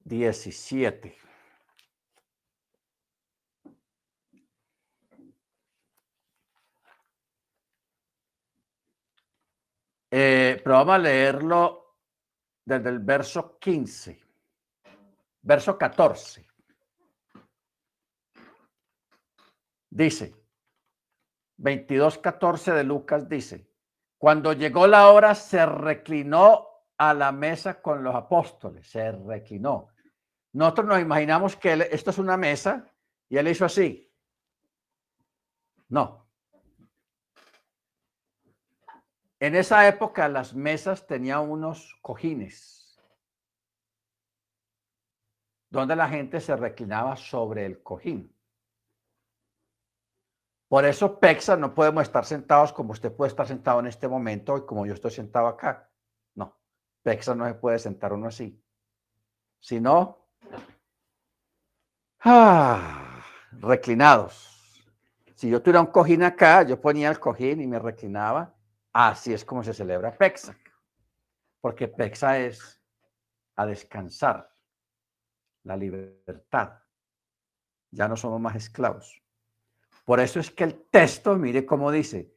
[0.04, 1.19] 17.
[10.12, 11.98] Eh, pero vamos a leerlo
[12.66, 14.20] desde el verso 15,
[15.42, 16.48] verso 14.
[19.92, 20.36] Dice,
[21.58, 23.68] 22.14 de Lucas dice,
[24.18, 29.90] cuando llegó la hora se reclinó a la mesa con los apóstoles, se reclinó.
[30.54, 32.86] Nosotros nos imaginamos que esto es una mesa
[33.30, 34.12] y él hizo así.
[35.90, 36.19] No,
[39.40, 43.00] En esa época las mesas tenían unos cojines
[45.70, 48.36] donde la gente se reclinaba sobre el cojín.
[50.68, 54.58] Por eso, Pexa, no podemos estar sentados como usted puede estar sentado en este momento
[54.58, 55.90] y como yo estoy sentado acá.
[56.36, 56.58] No,
[57.02, 58.62] Pexa no se puede sentar uno así.
[59.60, 60.28] Sino,
[62.22, 64.86] ah, reclinados.
[65.36, 68.54] Si yo tuviera un cojín acá, yo ponía el cojín y me reclinaba
[69.02, 70.58] Así es como se celebra Pexa,
[71.62, 72.84] porque Pexa es
[73.56, 74.54] a descansar,
[75.64, 76.74] la libertad.
[77.92, 79.24] Ya no somos más esclavos.
[80.04, 82.36] Por eso es que el texto, mire cómo dice,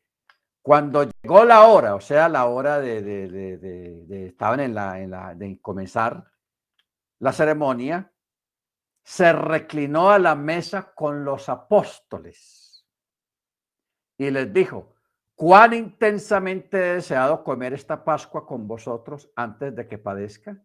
[0.63, 5.35] cuando llegó la hora, o sea, la hora de, de, estaban en la, en la,
[5.35, 6.31] de comenzar
[7.19, 8.13] la ceremonia,
[9.03, 12.87] se reclinó a la mesa con los apóstoles
[14.17, 14.92] y les dijo,
[15.43, 20.57] cuán intensamente he deseado comer esta Pascua con vosotros antes de que padezca,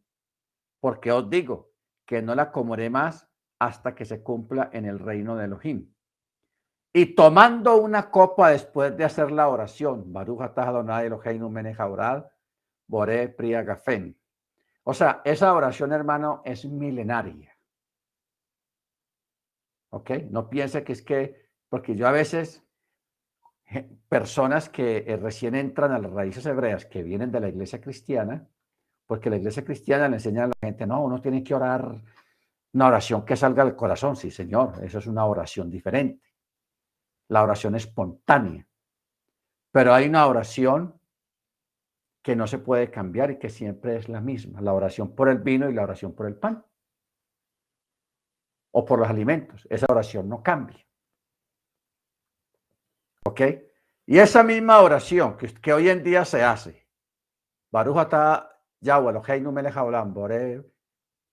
[0.80, 1.72] porque os digo
[2.06, 5.92] que no la comeré más hasta que se cumpla en el reino de Elohim.
[6.94, 11.52] Y tomando una copa después de hacer la oración, Baruch atah Adonai Eloheinu
[12.86, 14.16] Boré Gafen.
[14.84, 17.58] O sea, esa oración, hermano, es milenaria.
[19.90, 20.12] ¿Ok?
[20.30, 22.67] No piense que es que, porque yo a veces
[24.10, 28.48] personas que eh, recién entran a las raíces hebreas, que vienen de la iglesia cristiana,
[29.06, 32.02] porque la iglesia cristiana le enseña a la gente, no, uno tiene que orar
[32.74, 34.16] una oración que salga del corazón.
[34.16, 36.26] Sí, Señor, eso es una oración diferente.
[37.30, 38.66] La oración espontánea.
[39.72, 41.00] Pero hay una oración
[42.22, 45.40] que no se puede cambiar y que siempre es la misma, la oración por el
[45.40, 46.64] vino y la oración por el pan.
[48.72, 49.66] O por los alimentos.
[49.70, 50.87] Esa oración no cambia.
[54.06, 56.88] Y esa misma oración que, hoy en día se hace,
[57.72, 60.14] Baruch ata Yahweh Eloheinu melech haolam,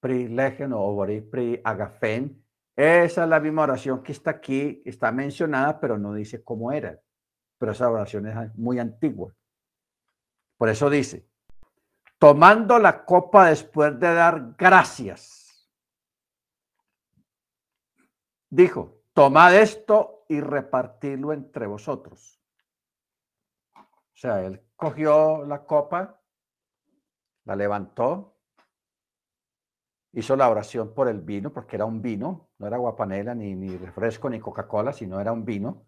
[0.00, 2.44] pri legen o pri agafen,
[2.76, 6.98] esa es la misma oración que está aquí, está mencionada, pero no dice cómo era.
[7.58, 9.32] Pero esa oración es muy antigua.
[10.58, 11.28] Por eso dice,
[12.18, 15.70] tomando la copa después de dar gracias,
[18.50, 22.40] dijo, tomad esto y repartirlo entre vosotros.
[23.76, 26.20] O sea, él cogió la copa,
[27.44, 28.36] la levantó,
[30.12, 33.76] hizo la oración por el vino, porque era un vino, no era guapanela, ni, ni
[33.76, 35.84] refresco, ni Coca-Cola, sino era un vino.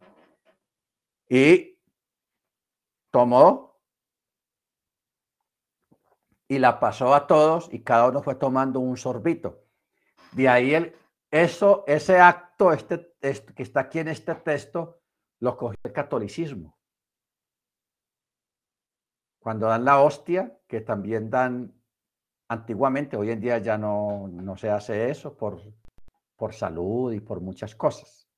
[1.29, 1.79] Y
[3.11, 3.81] tomó
[6.49, 9.65] y la pasó a todos y cada uno fue tomando un sorbito.
[10.33, 10.95] De ahí el,
[11.31, 15.01] eso, ese acto este, este, que está aquí en este texto,
[15.41, 16.79] lo cogió el catolicismo.
[19.39, 21.73] Cuando dan la hostia, que también dan
[22.49, 25.61] antiguamente, hoy en día ya no, no se hace eso por,
[26.37, 28.29] por salud y por muchas cosas.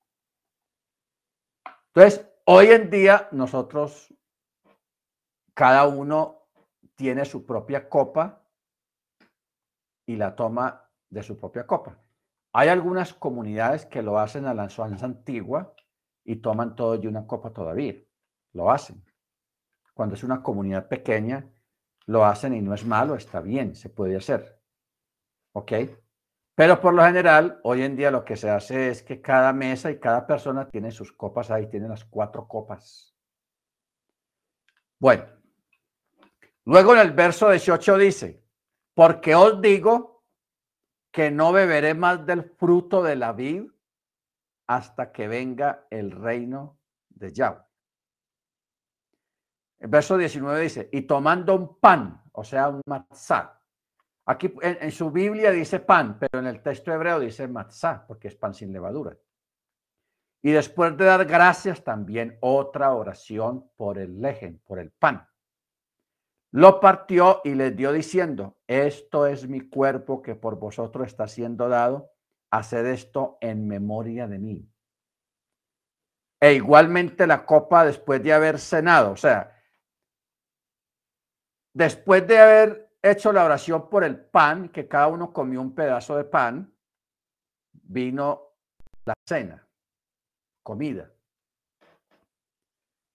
[1.94, 4.12] Entonces, hoy en día nosotros,
[5.54, 6.46] cada uno
[6.94, 8.44] tiene su propia copa
[10.06, 11.98] y la toma de su propia copa.
[12.52, 15.74] Hay algunas comunidades que lo hacen a la anzuanza antigua
[16.24, 17.94] y toman todo de una copa todavía.
[18.52, 19.04] Lo hacen.
[19.94, 21.50] Cuando es una comunidad pequeña,
[22.06, 24.60] lo hacen y no es malo, está bien, se puede hacer.
[25.52, 25.72] ¿Ok?
[26.54, 29.90] Pero por lo general, hoy en día lo que se hace es que cada mesa
[29.90, 33.14] y cada persona tiene sus copas ahí, tiene las cuatro copas.
[34.98, 35.24] Bueno,
[36.64, 38.42] luego en el verso 18 dice,
[38.94, 40.17] porque os digo
[41.18, 43.64] que no beberé más del fruto de la vid
[44.68, 46.78] hasta que venga el reino
[47.08, 47.64] de Yahweh.
[49.80, 53.60] El verso 19 dice, y tomando un pan, o sea, un matzah.
[54.26, 58.36] Aquí en, su Biblia dice pan, pero en el texto hebreo dice matzah, porque es
[58.36, 59.16] pan sin levadura.
[60.40, 65.27] Y después de dar gracias, también otra oración por el lejen, por el pan.
[66.50, 71.68] Lo partió y les dio diciendo, esto es mi cuerpo que por vosotros está siendo
[71.68, 72.10] dado,
[72.50, 74.72] haced esto en memoria de mí.
[76.40, 79.60] E igualmente la copa después de haber cenado, o sea,
[81.74, 86.16] después de haber hecho la oración por el pan, que cada uno comió un pedazo
[86.16, 86.74] de pan,
[87.72, 88.54] vino
[89.04, 89.68] la cena,
[90.62, 91.12] comida.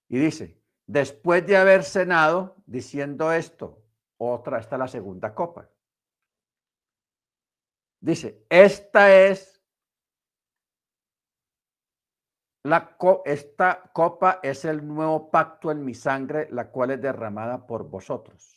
[0.08, 3.82] Y dice, después de haber cenado, diciendo esto,
[4.18, 5.68] otra, esta es la segunda copa.
[8.00, 9.54] Dice, esta es
[12.64, 12.96] la
[13.26, 18.54] esta copa es el nuevo pacto en mi sangre, la cual es derramada por vosotros.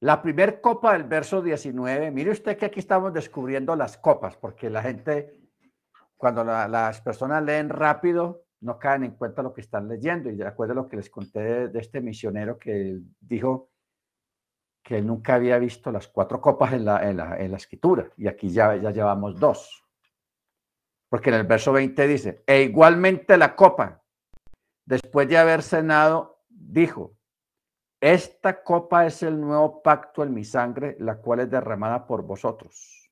[0.00, 4.70] La primer copa del verso 19, mire usted que aquí estamos descubriendo las copas, porque
[4.70, 5.38] la gente,
[6.16, 10.30] cuando las personas leen rápido, no caen en cuenta lo que están leyendo.
[10.30, 13.70] Y de acuerdo a lo que les conté de, este misionero que dijo
[14.82, 18.74] que nunca había visto las cuatro copas en la, en la, escritura, y aquí ya,
[18.76, 19.84] ya llevamos dos.
[21.10, 24.02] Porque en el verso 20 dice, e igualmente la copa,
[24.86, 27.18] después de haber cenado, dijo,
[28.00, 33.10] esta copa es el nuevo pacto en mi sangre, la cual es derramada por vosotros.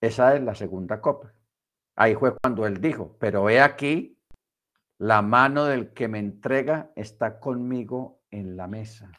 [0.00, 1.32] Esa es la segunda copa.
[1.96, 4.18] Ahí fue cuando él dijo, pero he aquí,
[4.98, 9.10] la mano del que me entrega está conmigo en la mesa.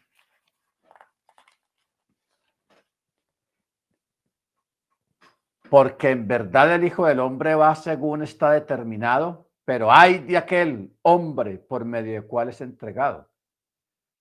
[5.74, 10.96] porque en verdad el Hijo del Hombre va según está determinado, pero hay de aquel
[11.02, 13.28] hombre por medio del cual es entregado.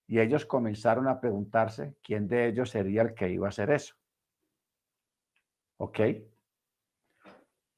[0.06, 3.94] Y ellos comenzaron a preguntarse quién de ellos sería el que iba a hacer eso.
[5.76, 6.00] ¿Ok?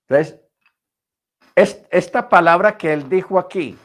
[0.06, 0.40] Entonces,
[1.54, 3.78] esta palabra que él dijo aquí,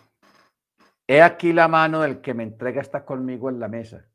[1.07, 4.05] he aquí la mano del que me entrega está conmigo en la mesa.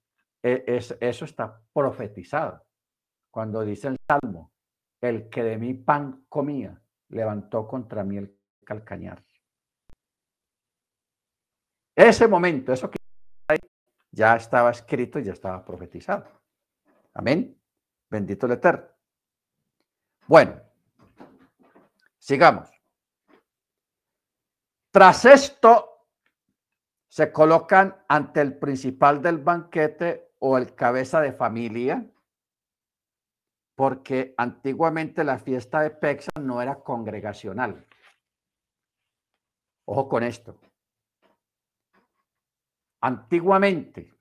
[0.43, 0.65] E,
[1.01, 2.65] eso está profetizado.
[3.31, 4.53] Cuando dice el Salmo,
[5.01, 9.25] el que de mi pan comía, levantó contra mí el calcañar.
[11.97, 12.99] Ese momento, eso que
[14.11, 16.27] ya estaba escrito y ya estaba profetizado.
[17.15, 17.61] Amén.
[18.11, 18.87] Bendito el Eterno.
[20.27, 20.61] Bueno,
[22.19, 22.74] sigamos.
[24.95, 26.07] Tras esto,
[27.09, 32.09] se colocan ante el principal del banquete o el cabeza de familia
[33.75, 37.85] porque antiguamente la fiesta de Pexa no era congregacional.
[39.89, 40.61] Ojo con esto.
[43.03, 44.15] Antiguamente,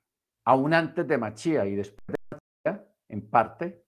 [0.44, 3.86] aún antes de Machía y después de Machía, en parte,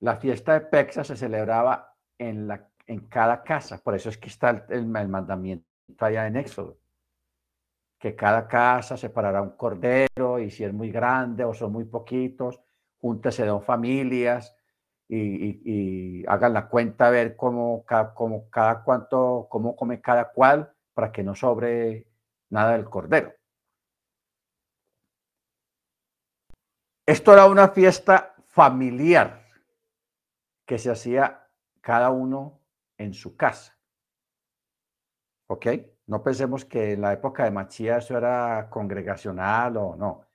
[0.00, 3.78] la fiesta de Pexa se celebraba en, la, en cada casa.
[3.78, 5.66] Por eso es que está el, mandamiento
[6.00, 6.78] allá en Éxodo.
[7.98, 12.60] Que cada casa separará un cordero y si es muy grande o son muy poquitos,
[13.00, 14.56] júntese dos familias
[15.08, 17.84] y, hagan la cuenta a ver cómo,
[18.14, 22.06] cómo, cada cuánto, cómo come cada cual para que no sobre
[22.50, 23.32] nada del cordero.
[27.06, 29.46] Esto era una fiesta familiar
[30.66, 31.48] que se hacía
[31.80, 32.57] cada uno
[32.98, 33.78] en su casa.
[35.46, 35.66] ¿Ok?
[36.06, 40.26] No pensemos que en la época de Machía eso era congregacional o no.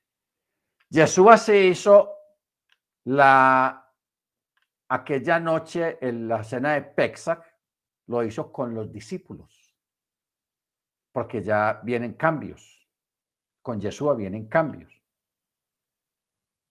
[0.90, 2.16] Yeshua se hizo
[3.06, 3.84] la
[4.90, 7.44] aquella noche en la cena de Pexac
[8.08, 9.76] lo hizo con los discípulos,
[11.12, 12.88] porque ya vienen cambios.
[13.62, 14.94] Con Yeshua vienen cambios.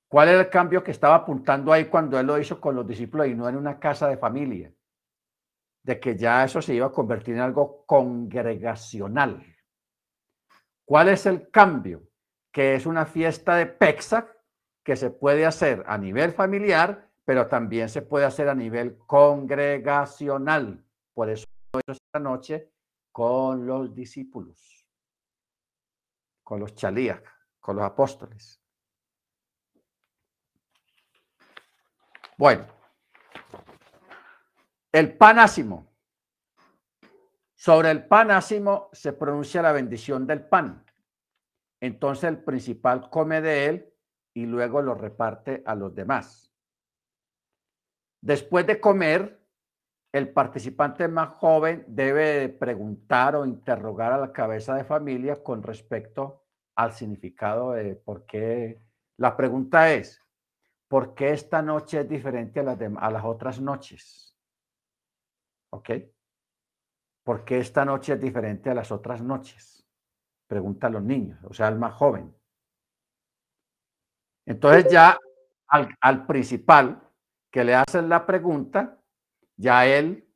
[0.08, 3.28] ¿Cuál era el cambio que estaba apuntando ahí cuando él lo hizo con los discípulos
[3.28, 4.72] y no en una casa de familia?
[5.82, 9.44] De que ya eso se iba a convertir en algo congregacional.
[10.84, 12.08] ¿Cuál es el cambio?
[12.52, 14.36] Que es una fiesta de Pexac
[14.84, 20.84] que se puede hacer a nivel familiar, pero también se puede hacer a nivel congregacional.
[21.14, 21.46] Por eso
[21.86, 22.72] esta noche
[23.10, 24.86] con los discípulos,
[26.42, 27.22] con los chalías,
[27.60, 28.60] con los apóstoles.
[32.36, 32.66] Bueno,
[34.92, 35.90] el panásimo.
[37.54, 40.84] Sobre el panásimo se pronuncia la bendición del pan.
[41.80, 43.94] Entonces el principal come de él
[44.34, 46.52] y luego lo reparte a los demás.
[48.20, 49.40] Después de comer,
[50.12, 56.44] el participante más joven debe preguntar o interrogar a la cabeza de familia con respecto
[56.76, 58.80] al significado de por qué.
[59.16, 60.20] La pregunta es,
[60.86, 64.31] ¿por qué esta noche es diferente a las, a las otras noches?
[65.72, 65.90] ¿Ok?
[67.24, 69.86] ¿Por qué esta noche es diferente a las otras noches?
[70.46, 72.34] Pregunta a los niños, o sea, al más joven.
[74.44, 75.16] Entonces ya
[75.68, 77.00] al, al principal
[77.50, 79.00] que le hacen la pregunta,
[79.56, 80.28] ya él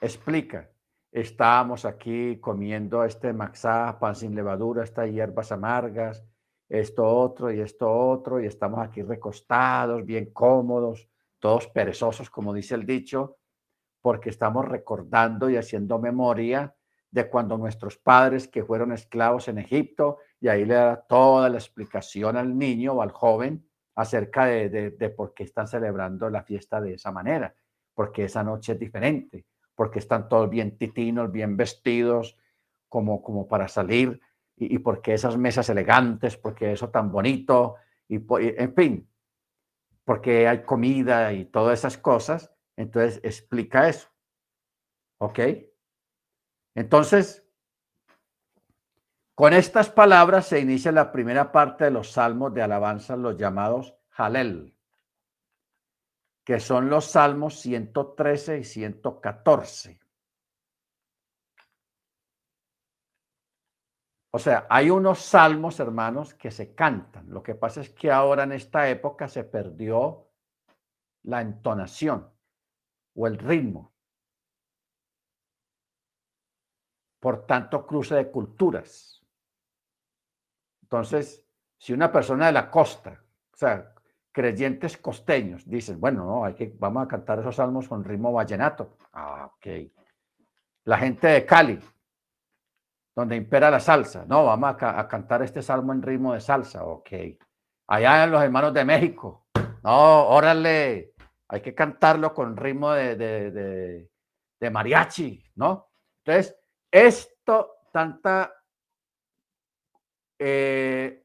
[0.00, 0.70] explica,
[1.12, 6.24] estábamos aquí comiendo este maxá, pan sin levadura, estas hierbas amargas,
[6.68, 11.08] esto otro y esto otro, y estamos aquí recostados, bien cómodos,
[11.38, 13.39] todos perezosos, como dice el dicho,
[14.00, 16.74] porque estamos recordando y haciendo memoria
[17.10, 21.58] de cuando nuestros padres que fueron esclavos en Egipto, y ahí le da toda la
[21.58, 23.66] explicación al niño o al joven
[23.96, 27.54] acerca de, de, de por qué están celebrando la fiesta de esa manera
[28.00, 29.44] porque esa noche es diferente,
[29.74, 32.38] porque están todos bien titinos, bien vestidos,
[32.88, 34.22] como, como para salir,
[34.56, 37.76] y, porque esas mesas elegantes, porque eso tan bonito,
[38.08, 39.08] y, en fin,
[40.02, 42.50] porque hay comida y todas esas cosas,
[42.80, 44.08] entonces explica eso.
[45.18, 45.38] ¿Ok?
[46.74, 47.46] Entonces,
[49.34, 53.94] con estas palabras se inicia la primera parte de los salmos de alabanza, los llamados
[54.10, 54.76] Halel
[56.50, 60.00] que son los salmos 113 y 114.
[64.32, 67.30] O sea, hay unos salmos, hermanos, que se cantan.
[67.30, 70.28] Lo que pasa es que ahora en esta época se perdió
[71.22, 72.28] la entonación
[73.20, 73.92] o el ritmo.
[77.20, 79.22] Por tanto, cruce de culturas.
[80.82, 83.22] Entonces, si una persona de la costa,
[83.52, 83.92] o sea,
[84.32, 88.96] creyentes costeños dicen, bueno, no, hay que, vamos a cantar esos salmos con ritmo vallenato.
[89.12, 89.66] Ah, ok.
[90.84, 91.78] La gente de Cali,
[93.14, 97.10] donde impera la salsa, no, vamos a, cantar este salmo en ritmo de salsa, ok.
[97.88, 99.46] Allá en los hermanos de México,
[99.82, 101.12] no, órale,
[101.52, 104.08] hay que cantarlo con ritmo de,
[104.70, 105.90] mariachi, ¿no?
[106.24, 106.56] Entonces,
[106.88, 108.54] esto, tanta
[110.38, 111.24] eh,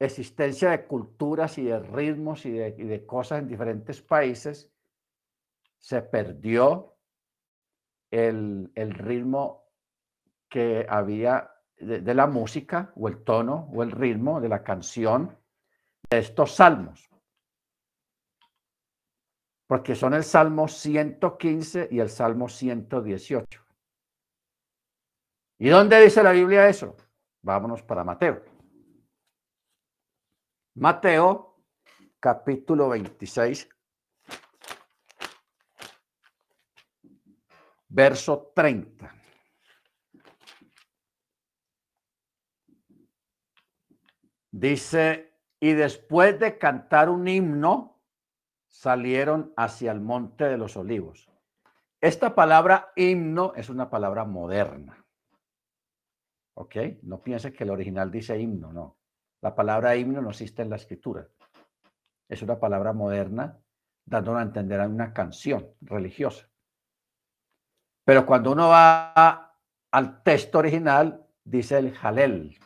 [0.00, 4.72] existencia de culturas y de ritmos y de, cosas en diferentes países,
[5.78, 6.96] se perdió
[8.10, 9.70] el, ritmo
[10.48, 15.38] que había de, la música o el tono o el ritmo de la canción
[16.10, 17.08] de estos salmos.
[19.66, 23.64] Porque son el Salmo 115 y el Salmo 118.
[25.58, 26.96] ¿Y dónde dice la Biblia eso?
[27.42, 28.44] Vámonos para Mateo.
[30.74, 31.56] Mateo
[32.20, 33.68] capítulo 26,
[37.88, 39.14] verso 30.
[44.50, 47.95] Dice, y después de cantar un himno,
[48.76, 51.30] salieron hacia el monte de los olivos.
[51.98, 55.02] Esta palabra himno es una palabra moderna.
[56.54, 56.76] ¿Ok?
[57.02, 58.98] No piense que el original dice himno, no.
[59.40, 61.26] La palabra himno no existe en la escritura.
[62.28, 63.58] Es una palabra moderna
[64.04, 66.46] dando a entender a una canción religiosa.
[68.04, 69.58] Pero cuando uno va
[69.90, 72.58] al texto original, dice el Jalel.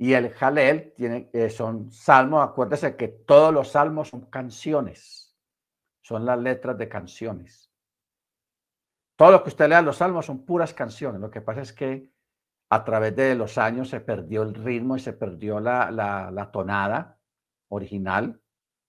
[0.00, 5.36] Y el Jalel tiene, eh, son salmos, acuérdese que todos los salmos son canciones,
[6.00, 7.70] son las letras de canciones.
[9.14, 11.20] Todo lo que usted lea los salmos son puras canciones.
[11.20, 12.08] Lo que pasa es que
[12.70, 17.18] a través de los años se perdió el ritmo y se perdió la, tonada
[17.68, 18.40] original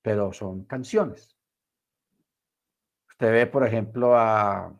[0.01, 1.37] pero son canciones.
[3.09, 4.73] Usted ve, por ejemplo, a...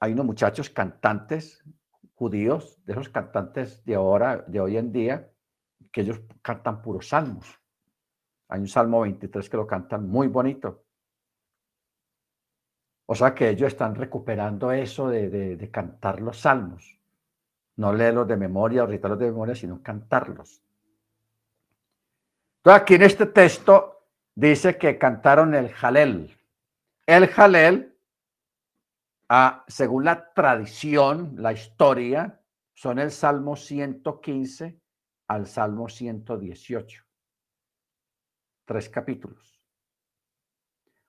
[0.00, 1.64] Hay unos muchachos cantantes
[2.20, 5.32] judíos, de esos cantantes de ahora, de hoy en día,
[5.90, 7.46] que ellos cantan puros salmos.
[8.48, 10.84] Hay un Salmo 23 que lo cantan muy bonito.
[13.06, 17.00] O sea que ellos están recuperando eso de, cantar los salmos.
[17.76, 20.62] No leerlos de memoria o recitarlos de memoria, sino cantarlos.
[22.58, 26.36] Entonces aquí en este texto dice que cantaron el Jalel.
[27.06, 27.89] El Jalel,
[29.68, 32.40] según la tradición, la historia,
[32.74, 34.80] son el Salmo 115
[35.28, 37.04] al Salmo 118
[38.70, 39.60] tres capítulos.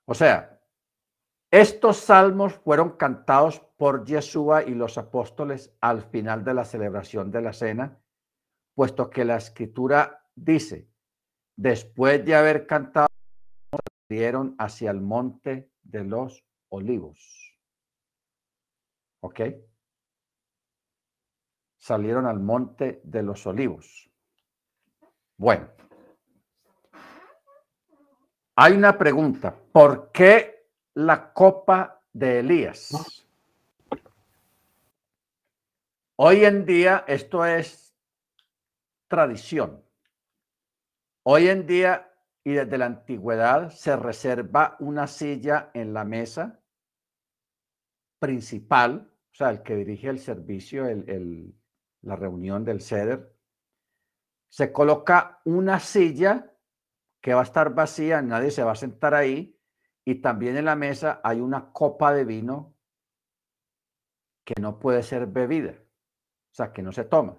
[0.06, 0.60] O sea,
[1.52, 7.42] estos salmos fueron cantados por Yeshua y los apóstoles al final de la celebración de
[7.44, 8.00] la cena,
[8.74, 10.90] puesto que la escritura dice,
[11.56, 13.10] después de haber cantado,
[14.10, 17.51] salieron hacia el monte de los olivos.
[19.22, 19.42] ¿Ok?
[21.78, 24.10] Salieron al monte de los olivos.
[25.38, 25.70] Bueno,
[28.56, 29.56] hay una pregunta.
[29.72, 33.26] ¿Por qué la copa de Elías?
[36.18, 37.96] Hoy en día esto es
[39.08, 39.84] tradición.
[41.24, 46.60] Hoy en día y desde la antigüedad se reserva una silla en la mesa
[48.20, 50.86] principal, o sea, el que dirige el servicio,
[52.02, 53.34] la reunión del CEDER.
[54.50, 56.54] Se coloca una silla
[57.22, 59.58] que va a estar vacía, nadie se va a sentar ahí.
[60.04, 62.76] Y también en la mesa hay una copa de vino
[64.44, 67.38] que no puede ser bebida, o sea, que no se toma.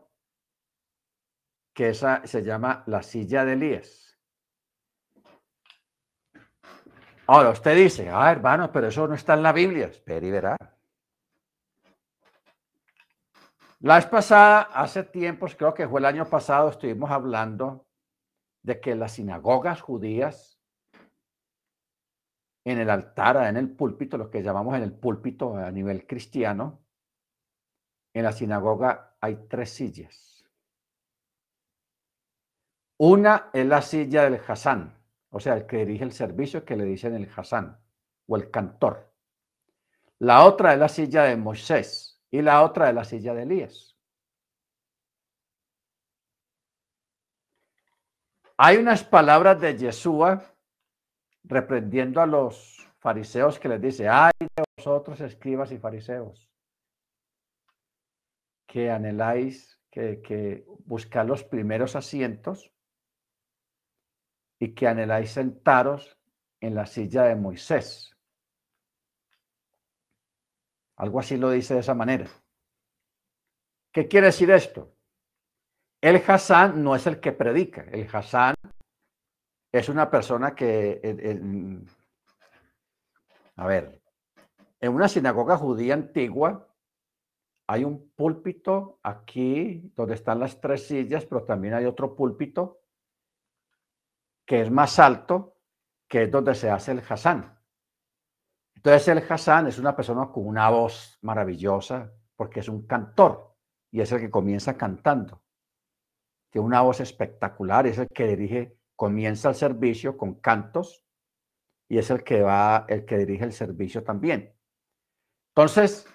[1.74, 4.19] Que esa se llama la silla de Elías.
[7.27, 9.86] Ahora usted dice, ah, hermano, pero eso no está en la Biblia.
[9.86, 10.56] Espera y verá.
[13.82, 17.84] La vez pasada, hace tiempos, creo que fue el año pasado, estuvimos hablando
[18.62, 20.60] de que las sinagogas judías
[22.64, 26.80] en el altar, en el púlpito, lo que llamamos en el púlpito a nivel cristiano,
[28.14, 30.44] en la sinagoga hay tres sillas.
[32.98, 34.96] Una es la silla del Hasán,
[35.30, 37.80] o sea, el que dirige el servicio que le dicen el Hasán
[38.28, 39.12] o el cantor.
[40.20, 43.94] La otra es la silla de Moisés y la otra es la silla de Elías.
[48.56, 50.42] Hay unas palabras de Yeshua
[51.44, 56.48] reprendiendo a los fariseos que les dice, ay de vosotros escribas y fariseos,
[58.66, 62.72] que anheláis, que, que buscar los primeros asientos
[64.59, 66.16] y que anheláis sentaros
[66.60, 68.11] en la silla de Moisés.
[71.02, 72.28] Algo así lo dice de esa manera.
[73.92, 74.94] ¿Qué quiere decir esto?
[76.00, 77.82] El Hassan no es el que predica.
[77.90, 78.54] El Hassan
[79.72, 81.00] es una persona que,
[83.56, 84.00] a ver,
[84.78, 86.72] en una sinagoga judía antigua
[87.66, 92.80] hay un púlpito aquí donde están las tres sillas, pero también hay otro púlpito
[94.46, 95.56] que es más alto,
[96.06, 97.58] que es donde se hace el Hassan.
[98.84, 103.54] Entonces el Hassan es una persona con una voz maravillosa porque es un cantor
[103.90, 105.42] y es el que comienza cantando
[106.52, 111.02] tiene una voz espectacular, es el que dirige, comienza el servicio con cantos
[111.88, 114.54] y es el que va, el que dirige el servicio también.
[115.54, 116.06] Entonces,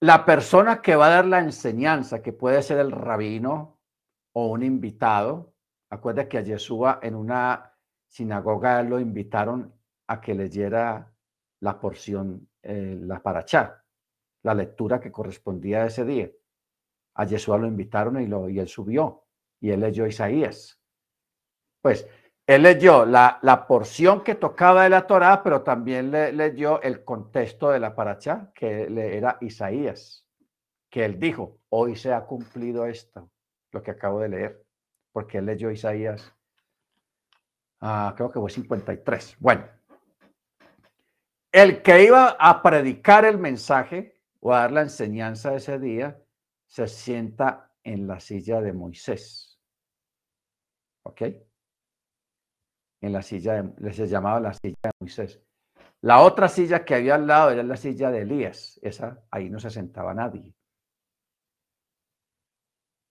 [0.00, 3.80] la persona que va a dar la enseñanza, que puede ser el rabino
[4.34, 5.54] o un invitado,
[5.88, 7.78] acuerda que a Yeshua en una
[8.08, 9.74] sinagoga lo invitaron
[10.12, 11.10] a que leyera
[11.60, 13.82] la porción, eh, la parachá,
[14.42, 16.30] la lectura que correspondía a ese día.
[17.14, 19.24] A Yeshua lo invitaron y, lo, y él subió
[19.58, 20.78] y él leyó Isaías.
[21.80, 22.06] Pues
[22.46, 27.04] él leyó la, la porción que tocaba de la Torá, pero también le, leyó el
[27.04, 30.26] contexto de la paracha, que le era Isaías,
[30.90, 33.30] que él dijo, hoy se ha cumplido esto,
[33.70, 34.66] lo que acabo de leer,
[35.10, 36.34] porque él leyó Isaías,
[37.80, 39.36] ah, creo que fue 53.
[39.38, 39.64] Bueno,
[41.52, 46.18] el que iba a predicar el mensaje o a dar la enseñanza ese día
[46.66, 49.60] se sienta en la silla de Moisés.
[51.04, 51.22] ¿Ok?
[53.02, 55.42] En la silla, de, se llamaba la silla de Moisés.
[56.00, 58.80] La otra silla que había al lado era la silla de Elías.
[58.82, 60.54] Esa, ahí no se sentaba nadie.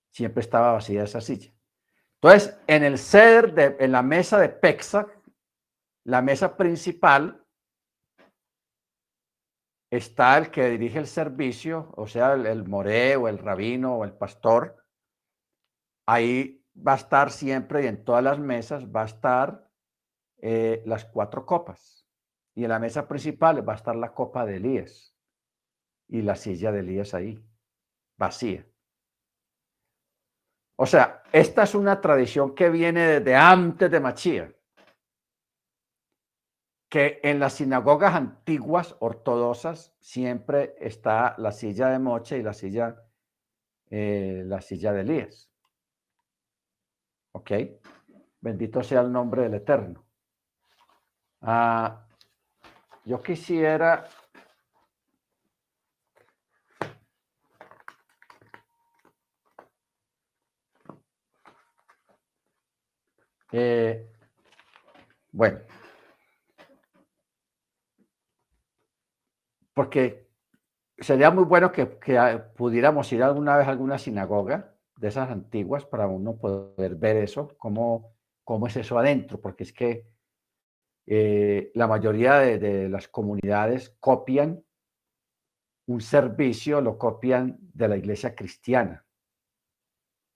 [0.09, 1.53] Siempre estaba vacía esa silla.
[2.15, 5.07] Entonces, en el ceder, de, en la mesa de Pexa,
[6.03, 7.40] la mesa principal,
[9.91, 14.05] está el que dirige el servicio, o sea, el, el moré o el rabino o
[14.05, 14.84] el pastor.
[16.07, 19.69] Ahí va a estar siempre y en todas las mesas va a estar
[20.41, 22.07] eh, las cuatro copas.
[22.55, 25.15] Y en la mesa principal va a estar la copa de Elías
[26.07, 27.39] y la silla de Elías ahí,
[28.18, 28.65] vacía.
[30.76, 34.53] O sea, esta es una tradición que viene desde antes de Machía,
[36.91, 43.01] que en las sinagogas antiguas ortodoxas siempre está la silla de Moche y la silla,
[43.89, 45.49] eh, la silla de Elías.
[47.31, 47.51] ¿Ok?
[48.41, 50.03] Bendito sea el nombre del Eterno.
[51.39, 52.05] Ah,
[53.05, 54.05] yo quisiera
[63.53, 64.07] Eh,
[65.31, 65.59] bueno,
[69.73, 70.30] porque
[70.98, 71.85] sería muy bueno que,
[72.56, 77.56] pudiéramos ir alguna vez a alguna sinagoga de esas antiguas para uno poder ver eso,
[77.57, 80.07] cómo, cómo es eso adentro, porque es que
[81.07, 84.64] eh, la mayoría de, de, las comunidades copian
[85.88, 89.06] un servicio, lo copian de la iglesia cristiana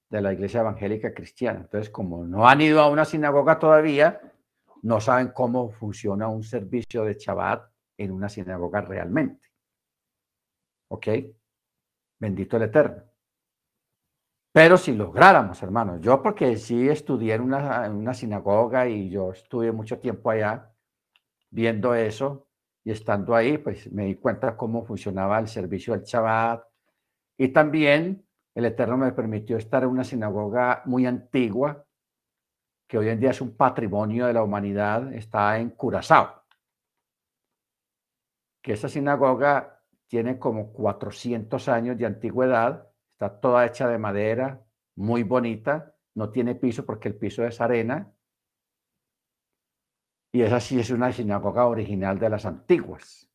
[0.09, 1.59] de la iglesia evangélica cristiana.
[1.61, 4.21] Entonces, como no han ido a una sinagoga todavía,
[4.81, 9.47] no saben cómo funciona un servicio de Shabbat en una sinagoga realmente.
[10.89, 11.07] ¿Ok?
[12.19, 13.03] Bendito el Eterno.
[14.51, 19.71] Pero si lográramos, hermanos, yo porque sí estudié en una, una sinagoga y yo estuve
[19.71, 20.71] mucho tiempo allá
[21.49, 22.47] viendo eso
[22.83, 26.63] y estando ahí, pues me di cuenta cómo funcionaba el servicio del Shabbat
[27.37, 31.85] y también el Eterno me permitió estar en una sinagoga muy antigua,
[32.87, 36.44] que hoy en día es un patrimonio de la humanidad, está en Curazao.
[38.65, 44.65] Que esa sinagoga tiene como 400 años de antigüedad, está toda hecha de madera,
[44.95, 48.11] muy bonita, no tiene piso porque el piso es arena.
[50.31, 53.29] Y esa sí es una sinagoga original de las antiguas.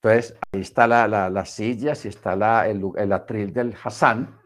[0.00, 4.40] Entonces, ahí está la, la, las sillas y está la, el, atril del Hassan,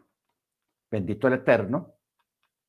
[0.91, 1.97] bendito el Eterno.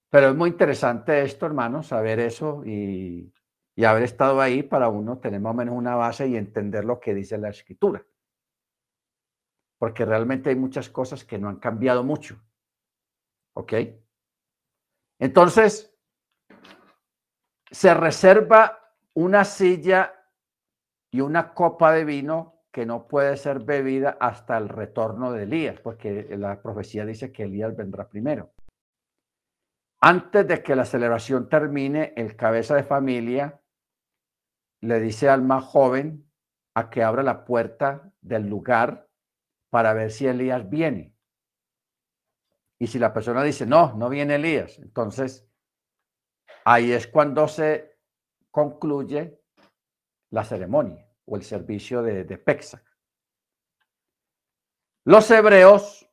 [0.10, 3.34] Pero es muy interesante esto, hermanos, saber eso y,
[3.76, 7.00] y haber estado ahí para uno tener más o menos una base y entender lo
[7.00, 8.06] que dice la escritura.
[9.80, 12.40] Porque realmente hay muchas cosas que no han cambiado mucho.
[13.56, 13.74] ¿Ok?
[15.20, 15.95] Entonces,
[17.72, 18.80] se reserva
[19.16, 20.14] una silla
[21.12, 25.80] y una copa de vino que no puede ser bebida hasta el retorno de Elías,
[25.80, 28.52] porque la profecía dice que Elías vendrá primero.
[30.02, 33.62] Antes de que la celebración termine, el cabeza de familia
[34.84, 36.30] le dice al más joven
[36.76, 39.07] a que abra la puerta del lugar
[39.69, 41.15] para ver si Elías viene.
[42.80, 45.47] Y si la persona dice, no, no viene Elías, entonces
[46.65, 47.97] ahí es cuando se
[48.51, 49.41] concluye
[50.31, 52.84] la ceremonia o el servicio de, de Pexa.
[55.05, 56.10] Los hebreos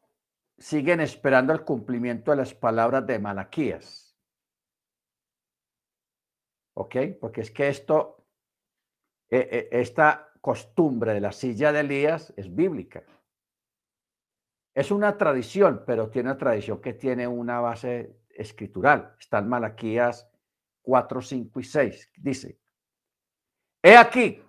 [0.59, 4.17] siguen esperando el cumplimiento de las palabras de Malaquías.
[6.75, 6.97] ¿Ok?
[7.21, 8.20] Porque es que esto,
[9.31, 13.05] esta costumbre de la silla de Elías es bíblica.
[14.75, 19.15] Es una tradición, pero tiene una tradición que tiene una base escritural.
[19.19, 20.29] Está en Malaquías
[20.83, 22.13] 4, 5 y 6.
[22.17, 22.59] Dice,
[23.83, 24.43] he aquí,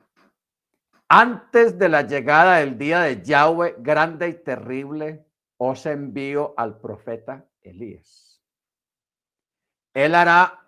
[1.08, 5.26] antes de la llegada del día de Yahweh grande y terrible,
[5.58, 8.41] os envío al profeta Elías.
[9.94, 10.61] Él hará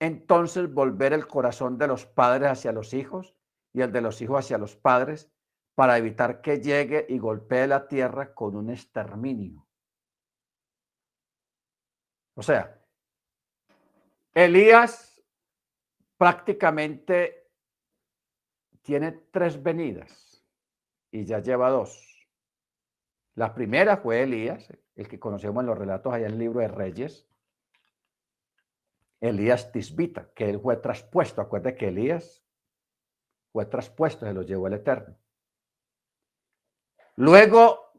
[0.00, 3.36] entonces volver el corazón de los padres hacia los hijos
[3.72, 5.30] y el de los hijos hacia los padres
[5.74, 9.66] para evitar que llegue y golpee la tierra con un exterminio.
[12.34, 12.82] O sea,
[14.34, 15.22] Elías
[16.16, 17.50] prácticamente
[18.82, 20.44] tiene tres venidas
[21.10, 22.28] y ya lleva dos.
[23.34, 26.68] La primera fue Elías, el que conocemos en los relatos allá en el libro de
[26.68, 27.29] Reyes.
[29.20, 31.40] Elías Tisbita, que él fue traspuesto.
[31.40, 32.42] Acuérdate que Elías
[33.52, 35.16] fue traspuesto, se lo llevó el Eterno.
[37.16, 37.92] Luego,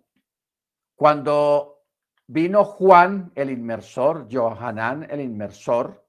[0.95, 1.85] cuando
[2.27, 6.07] vino Juan el inmersor, Johanán el inmersor,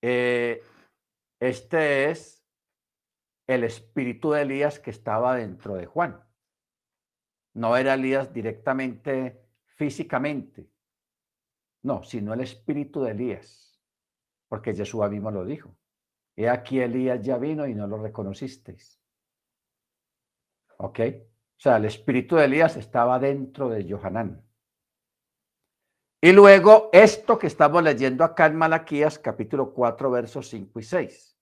[0.00, 0.62] eh,
[1.40, 2.44] este es
[3.46, 6.22] el espíritu de Elías que estaba dentro de Juan.
[7.54, 10.70] No era Elías directamente, físicamente.
[11.84, 13.78] No, sino el espíritu de Elías,
[14.48, 15.76] porque Jesús mismo lo dijo.
[16.34, 18.98] He aquí Elías ya vino y no lo reconocisteis.
[20.78, 21.00] ¿Ok?
[21.00, 24.42] O sea, el espíritu de Elías estaba dentro de Johanán.
[26.22, 31.38] Y luego esto que estamos leyendo acá en Malaquías capítulo 4 versos 5 y 6,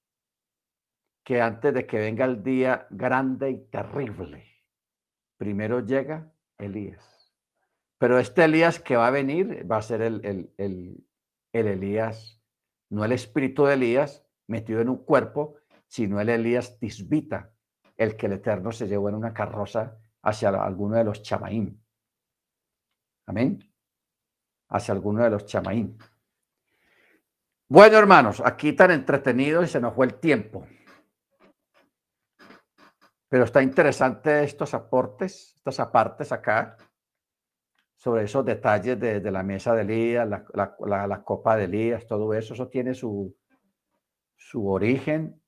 [1.22, 4.44] que antes de que venga el día grande y terrible,
[5.36, 7.21] primero llega Elías.
[8.02, 11.06] Pero este Elías que va a venir va a ser el, el, el,
[11.52, 12.42] el Elías,
[12.90, 15.54] no el espíritu de Elías metido en un cuerpo,
[15.86, 17.52] sino el Elías tisbita,
[17.96, 21.80] el que el Eterno se llevó en una carroza hacia alguno de los chamaín.
[23.28, 23.72] Amén
[24.68, 25.96] hacia alguno de los chamaín.
[27.68, 30.66] Bueno, hermanos, aquí tan entretenido y se nos fue el tiempo.
[33.28, 36.76] Pero está interesante estos aportes, estas apartes acá,
[38.02, 42.66] sobre esos detalles de, la mesa de Elías, la, copa de Elías, todo eso, eso
[42.66, 43.32] tiene su,
[44.34, 45.40] su origen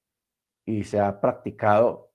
[0.65, 2.13] y se ha practicado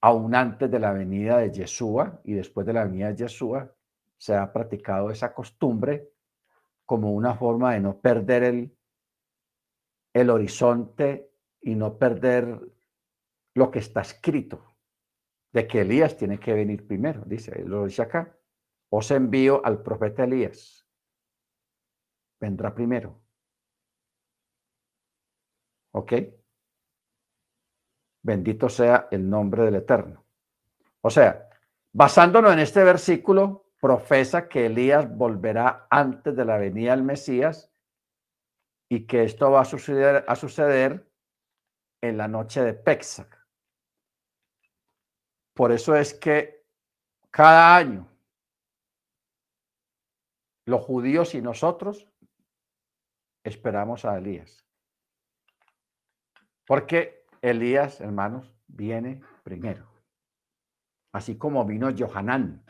[0.00, 3.72] aún antes de la venida de Yeshua y después de la venida de Yeshua,
[4.16, 6.10] se ha practicado esa costumbre
[6.84, 8.76] como una forma de no perder el,
[10.12, 11.30] el horizonte
[11.60, 12.58] y no perder
[13.54, 14.74] lo que está escrito,
[15.52, 18.37] de que Elías tiene que venir primero, dice, lo dice acá,
[18.90, 20.86] os envío al profeta Elías,
[22.40, 23.20] vendrá primero.
[25.92, 26.12] ¿Ok?
[28.22, 30.24] Bendito sea el nombre del Eterno.
[31.00, 31.48] O sea,
[31.92, 37.72] basándonos en este versículo, profesa que Elías volverá antes de la venida del Mesías
[38.88, 41.08] y que esto va a suceder, a suceder
[42.00, 43.38] en la noche de Pexac.
[45.54, 46.64] Por eso es que
[47.30, 48.08] cada año
[50.68, 52.06] los judíos y nosotros
[53.42, 54.66] esperamos a Elías.
[56.66, 59.90] Porque Elías, hermanos, viene primero.
[61.14, 62.62] Así como vino Johanán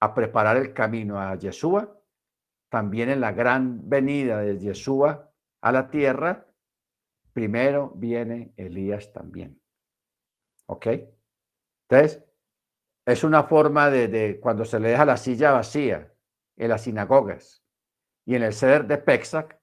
[0.00, 1.98] a preparar el camino a Yeshua,
[2.68, 5.32] también en la gran venida de Yeshua
[5.62, 6.46] a la tierra,
[7.32, 9.58] primero viene Elías también.
[10.66, 10.86] ¿Ok?
[11.88, 12.22] Entonces,
[13.06, 16.09] es una forma de, cuando se le deja la silla vacía
[16.60, 17.64] en las sinagogas
[18.26, 19.58] y en el ceder de Pexac,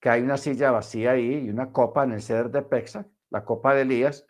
[0.00, 3.44] que hay una silla vacía ahí y una copa en el ceder de Pexac, la
[3.44, 4.26] copa de Elías,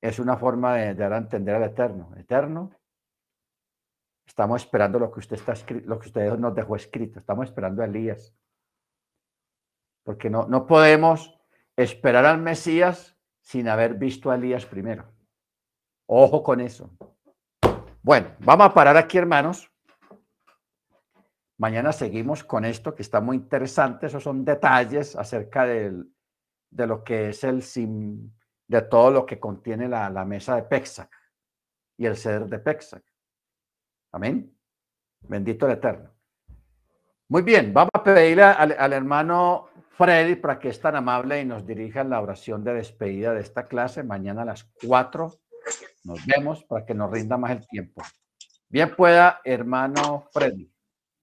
[0.00, 2.12] es una forma de dar a entender al Eterno.
[2.16, 2.72] Eterno,
[4.26, 5.54] Estamos esperando lo que usted está
[5.84, 7.18] lo que usted nos dejó escrito.
[7.18, 8.34] Estamos esperando a Elías.
[10.04, 11.38] Porque no, no podemos
[11.76, 15.04] esperar al Mesías sin haber visto a Elías primero.
[16.06, 16.90] Ojo con eso.
[18.02, 19.71] Bueno, vamos a parar aquí, hermanos.
[21.62, 24.06] Mañana seguimos con esto que está muy interesante.
[24.06, 26.06] Esos son detalles acerca de
[26.72, 28.32] lo que es el sim,
[28.66, 31.08] de todo lo que contiene la, la mesa de Pexac
[31.96, 33.04] y el ceder de Pexac.
[34.10, 34.52] Amén.
[35.20, 36.10] Bendito el Eterno.
[37.28, 41.64] Muy bien, vamos a pedirle al, hermano Freddy para que es tan amable y nos
[41.64, 44.02] dirija la oración de despedida de esta clase.
[44.02, 45.32] Mañana a las 4
[46.02, 48.02] nos vemos para que nos rinda más el tiempo.
[48.68, 50.71] Bien pueda, hermano Freddy.